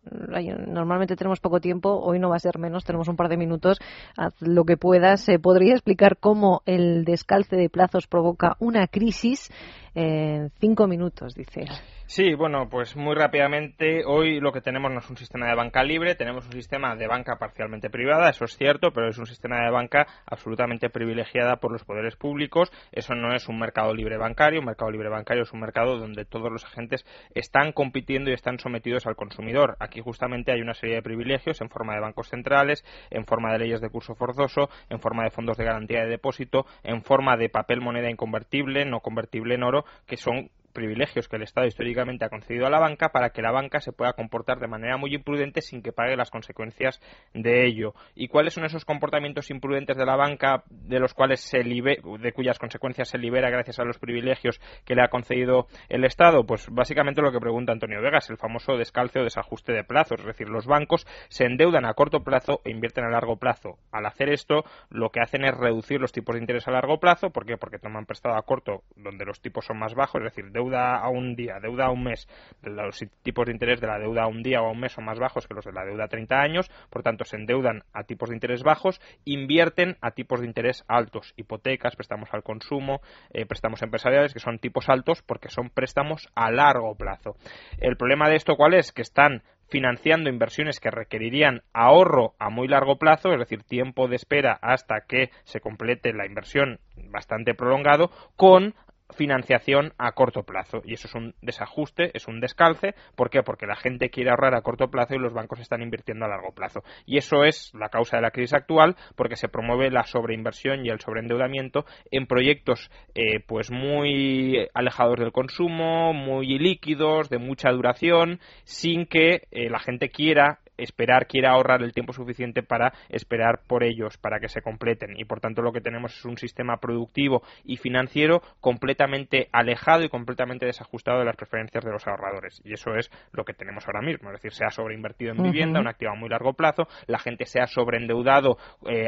normalmente 0.68 1.16
tenemos 1.16 1.40
poco 1.40 1.60
tiempo, 1.60 2.00
hoy 2.00 2.18
no 2.18 2.30
va 2.30 2.38
a 2.38 2.40
ser 2.40 2.58
menos, 2.58 2.84
tenemos 2.84 3.08
un 3.08 3.16
par 3.16 3.30
de 3.30 3.38
minutos, 3.38 3.80
haz 4.18 4.34
lo 4.42 4.66
que 4.66 4.78
puedas, 4.78 5.22
se 5.22 5.38
podría 5.38 5.74
explicar 5.74 6.18
cómo 6.18 6.62
el 6.66 7.06
descalce 7.06 7.59
de 7.60 7.70
plazos 7.70 8.08
provoca 8.08 8.56
una 8.60 8.88
crisis 8.88 9.52
en 9.94 10.52
cinco 10.60 10.88
minutos, 10.88 11.36
dice. 11.36 11.66
Sí, 12.10 12.34
bueno, 12.34 12.68
pues 12.70 12.96
muy 12.96 13.14
rápidamente, 13.14 14.04
hoy 14.04 14.40
lo 14.40 14.52
que 14.52 14.62
tenemos 14.62 14.92
no 14.92 14.98
es 14.98 15.08
un 15.12 15.16
sistema 15.16 15.48
de 15.48 15.54
banca 15.54 15.84
libre, 15.84 16.16
tenemos 16.16 16.44
un 16.44 16.54
sistema 16.54 16.96
de 16.96 17.06
banca 17.06 17.38
parcialmente 17.38 17.92
privada, 17.92 18.32
eso 18.32 18.46
es 18.46 18.58
cierto, 18.58 18.90
pero 18.92 19.10
es 19.10 19.20
un 19.20 19.28
sistema 19.28 19.64
de 19.64 19.70
banca 19.70 20.08
absolutamente 20.26 20.90
privilegiada 20.90 21.58
por 21.58 21.72
los 21.72 21.84
poderes 21.84 22.16
públicos, 22.16 22.72
eso 22.92 23.14
no 23.14 23.36
es 23.36 23.48
un 23.48 23.60
mercado 23.60 23.94
libre 23.94 24.18
bancario, 24.18 24.60
un 24.60 24.66
mercado 24.66 24.90
libre 24.90 25.08
bancario 25.08 25.44
es 25.44 25.54
un 25.54 25.60
mercado 25.60 26.00
donde 26.00 26.26
todos 26.26 26.52
los 26.52 26.66
agentes 26.66 27.06
están 27.36 27.74
compitiendo 27.74 28.32
y 28.32 28.34
están 28.34 28.58
sometidos 28.58 29.06
al 29.06 29.16
consumidor. 29.16 29.78
Aquí 29.80 30.02
justamente 30.02 30.52
hay 30.52 30.62
una 30.62 30.74
serie 30.74 30.96
de 30.96 31.04
privilegios 31.04 31.62
en 31.62 31.70
forma 31.70 31.94
de 31.94 32.02
bancos 32.02 32.30
centrales, 32.30 32.84
en 33.12 33.28
forma 33.28 33.52
de 33.52 33.60
leyes 33.60 33.82
de 33.82 33.90
curso 33.92 34.16
forzoso, 34.16 34.72
en 34.90 35.00
forma 35.00 35.26
de 35.26 35.30
fondos 35.30 35.58
de 35.58 35.66
garantía 35.66 36.02
de 36.02 36.10
depósito, 36.10 36.66
en 36.82 37.04
forma 37.04 37.38
de 37.38 37.50
papel 37.50 37.82
moneda 37.82 38.10
inconvertible, 38.10 38.84
no 38.86 39.02
convertible 39.02 39.54
en 39.54 39.62
oro, 39.62 39.86
que 40.08 40.18
son 40.18 40.50
privilegios 40.74 41.28
que 41.28 41.36
el 41.36 41.44
Estado 41.44 41.68
históricamente 41.68 42.26
ha 42.26 42.30
concedido 42.30 42.66
a 42.66 42.70
la 42.70 42.80
banca 42.80 43.10
para 43.10 43.30
que 43.32 43.42
la 43.42 43.52
banca 43.52 43.80
se 43.80 43.92
pueda 43.92 44.14
comportar 44.14 44.60
de 44.60 44.68
manera 44.68 44.98
muy 44.98 45.14
imprudente 45.14 45.62
sin 45.62 45.82
que 45.82 45.92
pague 45.92 46.16
las 46.16 46.32
consecuencias 46.32 47.02
de 47.34 47.66
ello. 47.66 47.94
¿Y 48.16 48.28
cuáles 48.28 48.54
son 48.54 48.66
esos 48.66 48.86
comportamientos 48.86 49.50
imprudentes 49.50 49.98
de 49.98 50.06
la 50.06 50.16
banca 50.16 50.64
de 50.70 51.00
los 51.00 51.14
cuales 51.14 51.42
se 51.42 51.60
de 51.60 52.34
cuyas 52.34 52.60
consecuencias 52.60 53.10
se 53.10 53.18
libera 53.18 53.50
gracias 53.50 53.80
a 53.80 53.84
los 53.84 54.00
privilegios 54.00 54.60
que 54.86 54.96
le 54.96 55.04
ha 55.04 55.10
concedido 55.10 55.68
el 55.90 56.06
Estado? 56.06 56.46
Pues 56.46 56.68
básicamente 56.70 57.22
lo 57.22 57.32
que 57.32 57.40
pregunta 57.40 57.72
Antonio 57.72 58.02
Vegas, 58.02 58.30
el 58.30 58.38
famoso 58.38 58.78
descalce 58.78 59.20
o 59.20 59.24
desajuste 59.24 59.74
de 59.74 59.84
plazos, 59.84 60.20
es 60.20 60.26
decir, 60.26 60.50
los 60.50 60.66
bancos 60.66 61.06
se 61.30 61.46
endeudan 61.46 61.86
a 61.86 61.94
corto 61.94 62.24
plazo 62.24 62.62
e 62.64 62.72
invierten 62.72 63.06
a 63.06 63.10
largo 63.10 63.38
plazo. 63.38 63.78
Al 63.92 64.06
hacer 64.06 64.30
esto, 64.30 64.64
lo 64.90 65.10
que 65.10 65.22
hacen 65.22 65.46
es 65.46 65.56
reducir 65.56 66.00
los 66.00 66.12
tipos 66.12 66.36
de 66.36 66.42
interés 66.42 66.68
a 66.68 66.72
largo 66.72 67.00
plazo, 67.00 67.30
¿por 67.30 67.46
qué? 67.46 67.58
Porque 67.58 67.80
toman 67.80 68.06
prestado 68.06 68.36
a 68.36 68.42
corto 68.44 68.84
donde 68.96 69.26
los 69.26 69.42
tipos 69.42 69.66
son 69.66 69.78
más 69.78 69.94
bajos, 69.94 70.22
es 70.22 70.36
decir, 70.36 70.52
deuda 70.60 70.98
a 70.98 71.10
un 71.10 71.36
día, 71.36 71.60
deuda 71.62 71.86
a 71.86 71.92
un 71.92 72.04
mes, 72.04 72.28
los 72.62 73.00
tipos 73.24 73.46
de 73.46 73.54
interés 73.54 73.80
de 73.80 73.88
la 73.88 73.98
deuda 73.98 74.24
a 74.24 74.28
un 74.28 74.44
día 74.44 74.62
o 74.62 74.68
a 74.68 74.72
un 74.72 74.80
mes 74.80 74.92
son 74.92 75.06
más 75.06 75.20
bajos 75.20 75.48
que 75.48 75.54
los 75.54 75.66
de 75.66 75.72
la 75.72 75.86
deuda 75.86 76.06
a 76.06 76.08
30 76.08 76.36
años, 76.40 76.70
por 76.90 77.04
tanto 77.04 77.24
se 77.24 77.38
endeudan 77.38 77.84
a 77.94 78.04
tipos 78.04 78.30
de 78.30 78.36
interés 78.36 78.64
bajos, 78.64 79.02
invierten 79.26 79.98
a 80.02 80.12
tipos 80.12 80.42
de 80.42 80.48
interés 80.48 80.84
altos, 80.88 81.34
hipotecas, 81.38 81.96
préstamos 81.96 82.30
al 82.34 82.44
consumo, 82.44 83.02
eh, 83.32 83.46
préstamos 83.46 83.82
empresariales, 83.82 84.34
que 84.34 84.40
son 84.40 84.60
tipos 84.60 84.90
altos 84.90 85.22
porque 85.22 85.50
son 85.50 85.70
préstamos 85.70 86.28
a 86.36 86.52
largo 86.52 86.96
plazo. 86.96 87.36
El 87.78 87.96
problema 87.96 88.30
de 88.30 88.36
esto 88.36 88.56
cuál 88.56 88.74
es? 88.74 88.92
Que 88.92 89.02
están 89.02 89.44
financiando 89.70 90.30
inversiones 90.30 90.80
que 90.80 90.92
requerirían 90.92 91.62
ahorro 91.74 92.34
a 92.40 92.50
muy 92.50 92.68
largo 92.68 92.98
plazo, 92.98 93.32
es 93.32 93.40
decir, 93.40 93.64
tiempo 93.64 94.08
de 94.08 94.16
espera 94.16 94.58
hasta 94.62 95.02
que 95.02 95.30
se 95.44 95.62
complete 95.62 96.14
la 96.14 96.26
inversión 96.26 96.80
bastante 97.12 97.54
prolongado, 97.54 98.10
con 98.36 98.74
financiación 99.16 99.94
a 99.98 100.12
corto 100.12 100.44
plazo. 100.44 100.82
Y 100.86 100.94
eso 100.94 101.08
es 101.08 101.16
un 101.16 101.36
desajuste, 101.42 102.12
es 102.14 102.28
un 102.28 102.40
descalce, 102.40 102.96
¿por 103.16 103.30
qué? 103.30 103.44
Porque 103.44 103.66
la 103.66 103.76
gente 103.76 104.10
quiere 104.10 104.30
ahorrar 104.30 104.56
a 104.56 104.62
corto 104.62 104.90
plazo 104.90 105.16
y 105.16 105.20
los 105.20 105.34
bancos 105.34 105.60
están 105.60 105.82
invirtiendo 105.82 106.26
a 106.26 106.30
largo 106.30 106.52
plazo. 106.52 106.84
Y 107.06 107.18
eso 107.18 107.44
es 107.44 107.72
la 107.74 107.90
causa 107.90 108.18
de 108.18 108.24
la 108.24 108.32
crisis 108.32 108.54
actual 108.54 108.96
porque 109.16 109.36
se 109.36 109.50
promueve 109.50 109.92
la 109.92 110.04
sobreinversión 110.04 110.86
y 110.86 110.90
el 110.90 111.00
sobreendeudamiento 111.00 111.86
en 112.12 112.28
proyectos 112.28 112.92
eh, 113.16 113.40
pues 113.46 113.72
muy 113.72 114.68
alejados 114.74 115.20
del 115.20 115.32
consumo, 115.32 116.14
muy 116.14 116.60
líquidos, 116.60 117.30
de 117.30 117.40
mucha 117.40 117.72
duración, 117.72 118.40
sin 118.64 119.06
que 119.06 119.48
eh, 119.52 119.70
la 119.70 119.80
gente 119.80 120.10
quiera 120.10 120.60
esperar, 120.84 121.28
quiera 121.28 121.52
ahorrar 121.52 121.82
el 121.82 121.94
tiempo 121.94 122.14
suficiente 122.14 122.64
para 122.64 122.94
esperar 123.10 123.62
por 123.68 123.84
ellos, 123.84 124.18
para 124.18 124.40
que 124.40 124.50
se 124.50 124.62
completen. 124.62 125.18
Y 125.18 125.26
por 125.26 125.40
tanto 125.40 125.62
lo 125.62 125.72
que 125.72 125.82
tenemos 125.82 126.18
es 126.18 126.26
un 126.26 126.38
sistema 126.38 126.78
productivo 126.78 127.44
y 127.64 127.78
financiero 127.78 128.42
completamente 128.60 129.50
alejado 129.52 130.04
y 130.04 130.10
completamente 130.10 130.66
desajustado 130.66 131.20
de 131.20 131.26
las 131.26 131.36
preferencias 131.36 131.84
de 131.84 131.92
los 131.92 132.08
ahorradores. 132.08 132.62
Y 132.64 132.74
eso 132.74 132.96
es 132.96 133.12
lo 133.32 133.46
que 133.46 133.54
tenemos 133.54 133.86
ahora 133.88 134.02
mismo. 134.02 134.30
Es 134.30 134.42
decir, 134.42 134.54
se 134.54 134.66
ha 134.66 134.70
sobreinvertido 134.70 135.32
en 135.32 135.44
vivienda, 135.44 135.80
un 135.80 135.88
activo 135.88 136.12
a 136.12 136.16
muy 136.16 136.30
largo 136.30 136.54
plazo, 136.54 136.88
la 137.08 137.20
gente 137.20 137.46
se 137.46 137.60
ha 137.60 137.68
sobreendeudado 137.68 138.58
eh, 138.88 139.08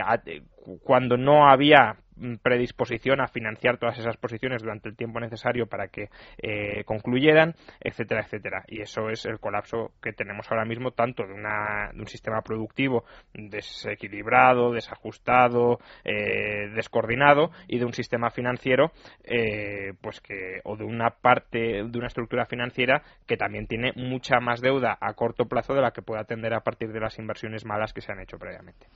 cuando 0.83 1.17
no 1.17 1.49
había 1.49 1.97
predisposición 2.41 3.21
a 3.21 3.27
financiar 3.27 3.77
todas 3.77 3.97
esas 3.97 4.17
posiciones 4.17 4.61
durante 4.61 4.89
el 4.89 4.95
tiempo 4.95 5.19
necesario 5.19 5.67
para 5.67 5.87
que 5.87 6.09
eh, 6.37 6.83
concluyeran, 6.85 7.55
etcétera, 7.79 8.21
etcétera. 8.21 8.63
Y 8.67 8.81
eso 8.81 9.09
es 9.09 9.25
el 9.25 9.39
colapso 9.39 9.91
que 10.01 10.13
tenemos 10.13 10.49
ahora 10.51 10.65
mismo, 10.65 10.91
tanto 10.91 11.25
de, 11.25 11.33
una, 11.33 11.91
de 11.93 11.99
un 11.99 12.07
sistema 12.07 12.41
productivo 12.41 13.05
desequilibrado, 13.33 14.71
desajustado, 14.71 15.79
eh, 16.03 16.69
descoordinado, 16.75 17.51
y 17.67 17.79
de 17.79 17.85
un 17.85 17.93
sistema 17.93 18.29
financiero, 18.29 18.91
eh, 19.23 19.93
pues 20.01 20.21
que, 20.21 20.61
o 20.63 20.75
de 20.75 20.83
una 20.83 21.09
parte 21.09 21.83
de 21.83 21.97
una 21.97 22.07
estructura 22.07 22.45
financiera 22.45 23.01
que 23.25 23.37
también 23.37 23.67
tiene 23.67 23.91
mucha 23.95 24.39
más 24.39 24.61
deuda 24.61 24.97
a 24.99 25.13
corto 25.13 25.45
plazo 25.45 25.73
de 25.73 25.81
la 25.81 25.91
que 25.91 26.01
puede 26.01 26.21
atender 26.21 26.53
a 26.53 26.61
partir 26.61 26.91
de 26.91 26.99
las 26.99 27.17
inversiones 27.19 27.65
malas 27.65 27.93
que 27.93 28.01
se 28.01 28.11
han 28.11 28.19
hecho 28.19 28.37
previamente. 28.37 28.87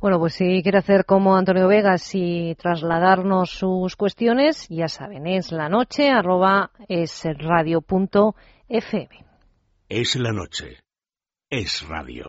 Bueno, 0.00 0.20
pues 0.20 0.34
si 0.34 0.62
quiere 0.62 0.78
hacer 0.78 1.04
como 1.04 1.36
Antonio 1.36 1.66
Vegas 1.66 2.14
y 2.14 2.54
trasladarnos 2.54 3.50
sus 3.50 3.96
cuestiones, 3.96 4.68
ya 4.68 4.86
saben, 4.86 5.26
es 5.26 5.50
la 5.50 5.68
noche 5.68 6.10
arroba 6.10 6.70
es 6.88 7.24
Es 9.88 10.14
la 10.16 10.32
noche. 10.32 10.78
Es 11.50 11.88
radio. 11.88 12.16